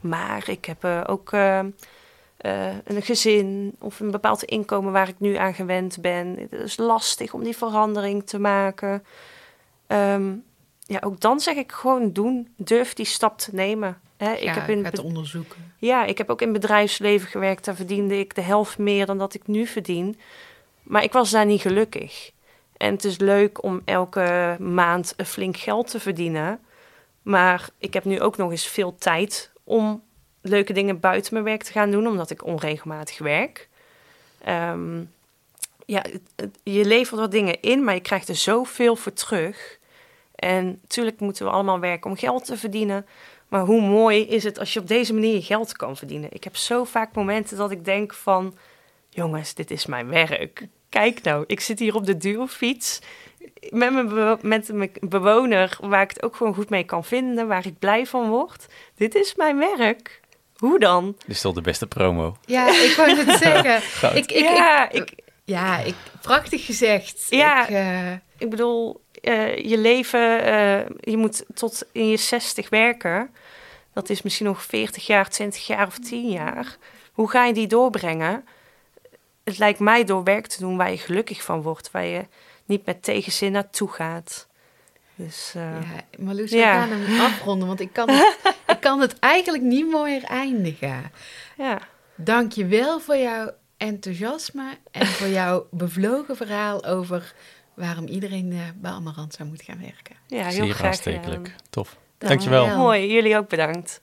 Maar 0.00 0.48
ik 0.48 0.64
heb 0.64 0.84
uh, 0.84 1.00
ook 1.06 1.32
een 2.84 3.02
gezin 3.02 3.76
of 3.78 4.00
een 4.00 4.10
bepaald 4.10 4.42
inkomen 4.42 4.92
waar 4.92 5.08
ik 5.08 5.18
nu 5.18 5.36
aan 5.36 5.54
gewend 5.54 6.00
ben. 6.00 6.36
Het 6.50 6.60
is 6.60 6.76
lastig 6.76 7.34
om 7.34 7.42
die 7.42 7.56
verandering 7.56 8.26
te 8.26 8.38
maken. 8.38 9.04
Um, 9.86 10.44
ja, 10.86 11.00
ook 11.04 11.20
dan 11.20 11.40
zeg 11.40 11.56
ik 11.56 11.72
gewoon 11.72 12.12
doen. 12.12 12.54
Durf 12.56 12.92
die 12.92 13.06
stap 13.06 13.38
te 13.38 13.54
nemen. 13.54 14.00
Hè, 14.16 14.32
ik 14.32 14.48
heb 14.48 14.68
in 14.68 14.84
het 14.84 14.98
onderzoeken. 14.98 15.72
Ja, 15.78 16.04
ik 16.04 16.18
heb 16.18 16.30
ook 16.30 16.42
in 16.42 16.52
bedrijfsleven 16.52 17.28
gewerkt. 17.28 17.64
Daar 17.64 17.74
verdiende 17.74 18.18
ik 18.18 18.34
de 18.34 18.40
helft 18.40 18.78
meer 18.78 19.06
dan 19.06 19.18
dat 19.18 19.34
ik 19.34 19.46
nu 19.46 19.66
verdien. 19.66 20.18
Maar 20.82 21.02
ik 21.02 21.12
was 21.12 21.30
daar 21.30 21.46
niet 21.46 21.60
gelukkig. 21.60 22.30
En 22.76 22.92
het 22.92 23.04
is 23.04 23.18
leuk 23.18 23.62
om 23.62 23.80
elke 23.84 24.56
maand 24.60 25.14
een 25.16 25.26
flink 25.26 25.56
geld 25.56 25.90
te 25.90 26.00
verdienen. 26.00 26.60
Maar 27.22 27.68
ik 27.78 27.94
heb 27.94 28.04
nu 28.04 28.20
ook 28.20 28.36
nog 28.36 28.50
eens 28.50 28.66
veel 28.66 28.94
tijd 28.94 29.50
om 29.64 30.02
leuke 30.40 30.72
dingen 30.72 31.00
buiten 31.00 31.32
mijn 31.32 31.44
werk 31.44 31.62
te 31.62 31.72
gaan 31.72 31.90
doen, 31.90 32.06
omdat 32.06 32.30
ik 32.30 32.44
onregelmatig 32.44 33.18
werk. 33.18 33.68
Um, 34.48 35.12
ja, 35.86 36.04
je 36.62 36.84
levert 36.84 37.20
wat 37.20 37.30
dingen 37.30 37.60
in, 37.60 37.84
maar 37.84 37.94
je 37.94 38.00
krijgt 38.00 38.28
er 38.28 38.36
zoveel 38.36 38.96
voor 38.96 39.12
terug. 39.12 39.78
En 40.34 40.78
natuurlijk 40.82 41.20
moeten 41.20 41.44
we 41.44 41.52
allemaal 41.52 41.80
werken 41.80 42.10
om 42.10 42.16
geld 42.16 42.44
te 42.44 42.56
verdienen. 42.56 43.06
Maar 43.48 43.64
hoe 43.64 43.80
mooi 43.80 44.26
is 44.26 44.44
het 44.44 44.58
als 44.58 44.72
je 44.72 44.80
op 44.80 44.88
deze 44.88 45.14
manier 45.14 45.42
geld 45.42 45.76
kan 45.76 45.96
verdienen? 45.96 46.32
Ik 46.32 46.44
heb 46.44 46.56
zo 46.56 46.84
vaak 46.84 47.14
momenten 47.14 47.56
dat 47.56 47.70
ik 47.70 47.84
denk 47.84 48.14
van... 48.14 48.54
Jongens, 49.08 49.54
dit 49.54 49.70
is 49.70 49.86
mijn 49.86 50.08
werk. 50.08 50.66
Kijk 50.88 51.22
nou, 51.22 51.44
ik 51.46 51.60
zit 51.60 51.78
hier 51.78 51.94
op 51.94 52.06
de 52.06 52.16
duurfiets 52.16 53.00
met 53.70 53.92
mijn, 53.92 54.38
met 54.42 54.72
mijn 54.72 54.90
bewoner... 55.00 55.78
waar 55.80 56.02
ik 56.02 56.08
het 56.10 56.22
ook 56.22 56.36
gewoon 56.36 56.54
goed 56.54 56.70
mee 56.70 56.84
kan 56.84 57.04
vinden, 57.04 57.46
waar 57.46 57.66
ik 57.66 57.78
blij 57.78 58.06
van 58.06 58.28
word. 58.28 58.66
Dit 58.96 59.14
is 59.14 59.34
mijn 59.34 59.58
werk. 59.58 60.20
Hoe 60.56 60.78
dan? 60.78 61.14
Dit 61.18 61.36
is 61.36 61.40
toch 61.40 61.54
de 61.54 61.60
beste 61.60 61.86
promo? 61.86 62.36
Ja, 62.44 62.68
ik 62.68 62.94
wou 62.96 63.16
het 63.16 63.38
zeggen. 63.42 64.16
ik, 64.16 64.32
ik, 64.32 64.48
ja, 64.48 64.90
ik, 64.90 65.12
ja, 65.44 65.78
ik, 65.78 65.94
prachtig 66.20 66.66
gezegd. 66.66 67.26
Ja, 67.30 67.68
ik, 67.68 67.70
uh... 67.70 68.12
ik 68.38 68.50
bedoel, 68.50 69.00
uh, 69.22 69.56
je 69.56 69.78
leven, 69.78 70.46
uh, 70.46 70.80
je 71.00 71.16
moet 71.16 71.44
tot 71.54 71.86
in 71.92 72.08
je 72.08 72.16
60 72.16 72.68
werken. 72.68 73.30
Dat 73.92 74.10
is 74.10 74.22
misschien 74.22 74.46
nog 74.46 74.62
40 74.62 75.06
jaar, 75.06 75.28
20 75.28 75.66
jaar 75.66 75.86
of 75.86 75.98
10 75.98 76.28
jaar. 76.28 76.76
Hoe 77.12 77.30
ga 77.30 77.44
je 77.44 77.52
die 77.52 77.66
doorbrengen? 77.66 78.44
Het 79.44 79.58
lijkt 79.58 79.78
mij 79.78 80.04
door 80.04 80.24
werk 80.24 80.46
te 80.46 80.60
doen 80.60 80.76
waar 80.76 80.90
je 80.90 80.98
gelukkig 80.98 81.42
van 81.42 81.62
wordt, 81.62 81.90
waar 81.90 82.04
je 82.04 82.26
niet 82.64 82.86
met 82.86 83.02
tegenzin 83.02 83.52
naartoe 83.52 83.88
gaat. 83.88 84.46
Dus, 85.14 85.52
uh, 85.56 85.62
ja, 85.62 86.22
Marloes, 86.24 86.50
we 86.50 86.58
gaan 86.58 86.90
hem 86.90 87.20
afronden, 87.20 87.66
want 87.68 87.80
ik 87.80 87.92
kan, 87.92 88.10
het, 88.10 88.38
ik 88.76 88.80
kan 88.80 89.00
het 89.00 89.18
eigenlijk 89.18 89.64
niet 89.64 89.90
mooier 89.90 90.22
eindigen. 90.24 91.12
Ja. 91.56 91.78
Dank 92.14 92.52
je 92.52 92.66
wel 92.66 93.00
voor 93.00 93.16
jouw 93.16 93.52
enthousiasme 93.76 94.78
en 94.90 95.06
voor 95.06 95.28
jouw 95.40 95.66
bevlogen 95.70 96.36
verhaal 96.36 96.84
over 96.84 97.34
waarom 97.74 98.06
iedereen 98.06 98.52
uh, 98.52 98.60
bij 98.74 98.90
Amarant 98.90 99.34
zou 99.34 99.48
moeten 99.48 99.66
gaan 99.66 99.80
werken. 99.80 100.16
Ja, 100.26 100.42
heel 100.42 100.50
Zeer 100.50 100.74
graag. 100.74 100.86
aanstekelijk. 100.86 101.54
Tof. 101.70 101.96
Dankjewel. 102.18 102.58
Dankjewel. 102.58 102.84
Mooi, 102.84 103.12
jullie 103.12 103.36
ook 103.36 103.48
bedankt. 103.48 104.02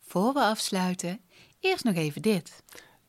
Voor 0.00 0.32
we 0.32 0.40
afsluiten, 0.40 1.20
eerst 1.60 1.84
nog 1.84 1.94
even 1.94 2.22
dit. 2.22 2.62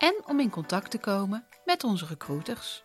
en 0.00 0.14
om 0.26 0.40
in 0.40 0.50
contact 0.50 0.90
te 0.90 0.98
komen 0.98 1.44
met 1.64 1.84
onze 1.84 2.06
recruiters. 2.06 2.82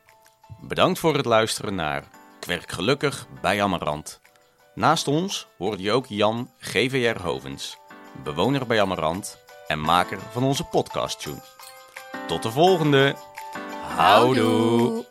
Bedankt 0.62 1.00
voor 1.00 1.16
het 1.16 1.26
luisteren 1.26 1.76
naar 1.76 2.04
Kwerk 2.40 2.72
Gelukkig 2.72 3.28
bij 3.42 3.64
Amarant. 3.64 4.22
Naast 4.74 5.08
ons 5.08 5.48
hoorde 5.58 5.84
je 5.84 5.92
ook 5.92 6.06
Jan 6.06 6.52
GVR 6.60 7.22
Hovens, 7.22 7.78
bewoner 8.24 8.68
bij 8.68 8.82
Amarant 8.82 9.38
en 9.68 9.80
maker 9.80 10.20
van 10.32 10.44
onze 10.44 10.64
podcast 10.64 11.22
tune. 11.22 11.44
Tot 12.28 12.44
de 12.44 12.52
volgende. 12.52 13.16
Houdoe 13.96 15.06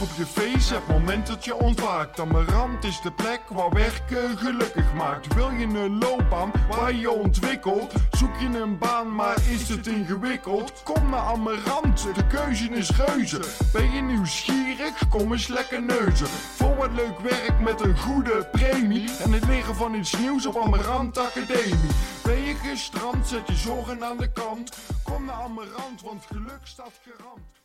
op 0.00 0.08
je 0.16 0.26
face, 0.26 0.74
het 0.74 0.86
moment 0.88 1.26
dat 1.26 1.44
je 1.44 1.56
ontwaakt. 1.56 2.20
Amarant 2.20 2.84
is 2.84 3.00
de 3.00 3.12
plek 3.12 3.40
waar 3.48 3.70
werken 3.70 4.38
gelukkig 4.38 4.94
maakt. 4.94 5.34
Wil 5.34 5.50
je 5.50 5.64
een 5.64 5.98
loopbaan 5.98 6.52
waar 6.68 6.94
je 6.94 7.10
ontwikkelt? 7.10 7.92
Zoek 8.10 8.36
je 8.38 8.46
een 8.46 8.78
baan, 8.78 9.14
maar 9.14 9.36
is 9.50 9.68
het 9.68 9.86
ingewikkeld? 9.86 10.82
Kom 10.82 11.10
naar 11.10 11.20
Amarant, 11.20 12.14
de 12.14 12.26
keuze 12.26 12.70
is 12.70 12.90
reuze. 12.90 13.40
Ben 13.72 13.90
je 13.90 14.00
nieuwsgierig? 14.00 15.08
Kom 15.08 15.32
eens 15.32 15.46
lekker 15.46 15.82
neuzen. 15.82 16.26
Voor 16.26 16.76
wat 16.76 16.92
leuk 16.92 17.18
werk 17.20 17.60
met 17.60 17.80
een 17.80 17.98
goede 17.98 18.48
premie. 18.52 19.10
En 19.18 19.32
het 19.32 19.46
leren 19.46 19.74
van 19.74 19.94
iets 19.94 20.18
nieuws 20.18 20.46
op 20.46 20.56
Amarant 20.56 21.18
Academie. 21.18 21.90
Ben 22.22 22.42
je 22.42 22.54
gestrand, 22.54 23.26
zet 23.28 23.46
je 23.46 23.54
zorgen 23.54 24.04
aan 24.04 24.16
de 24.16 24.32
kant. 24.32 24.76
Kom 25.02 25.24
naar 25.24 25.36
Amarant, 25.36 26.02
want 26.02 26.24
geluk 26.26 26.60
staat 26.62 27.00
garant. 27.04 27.59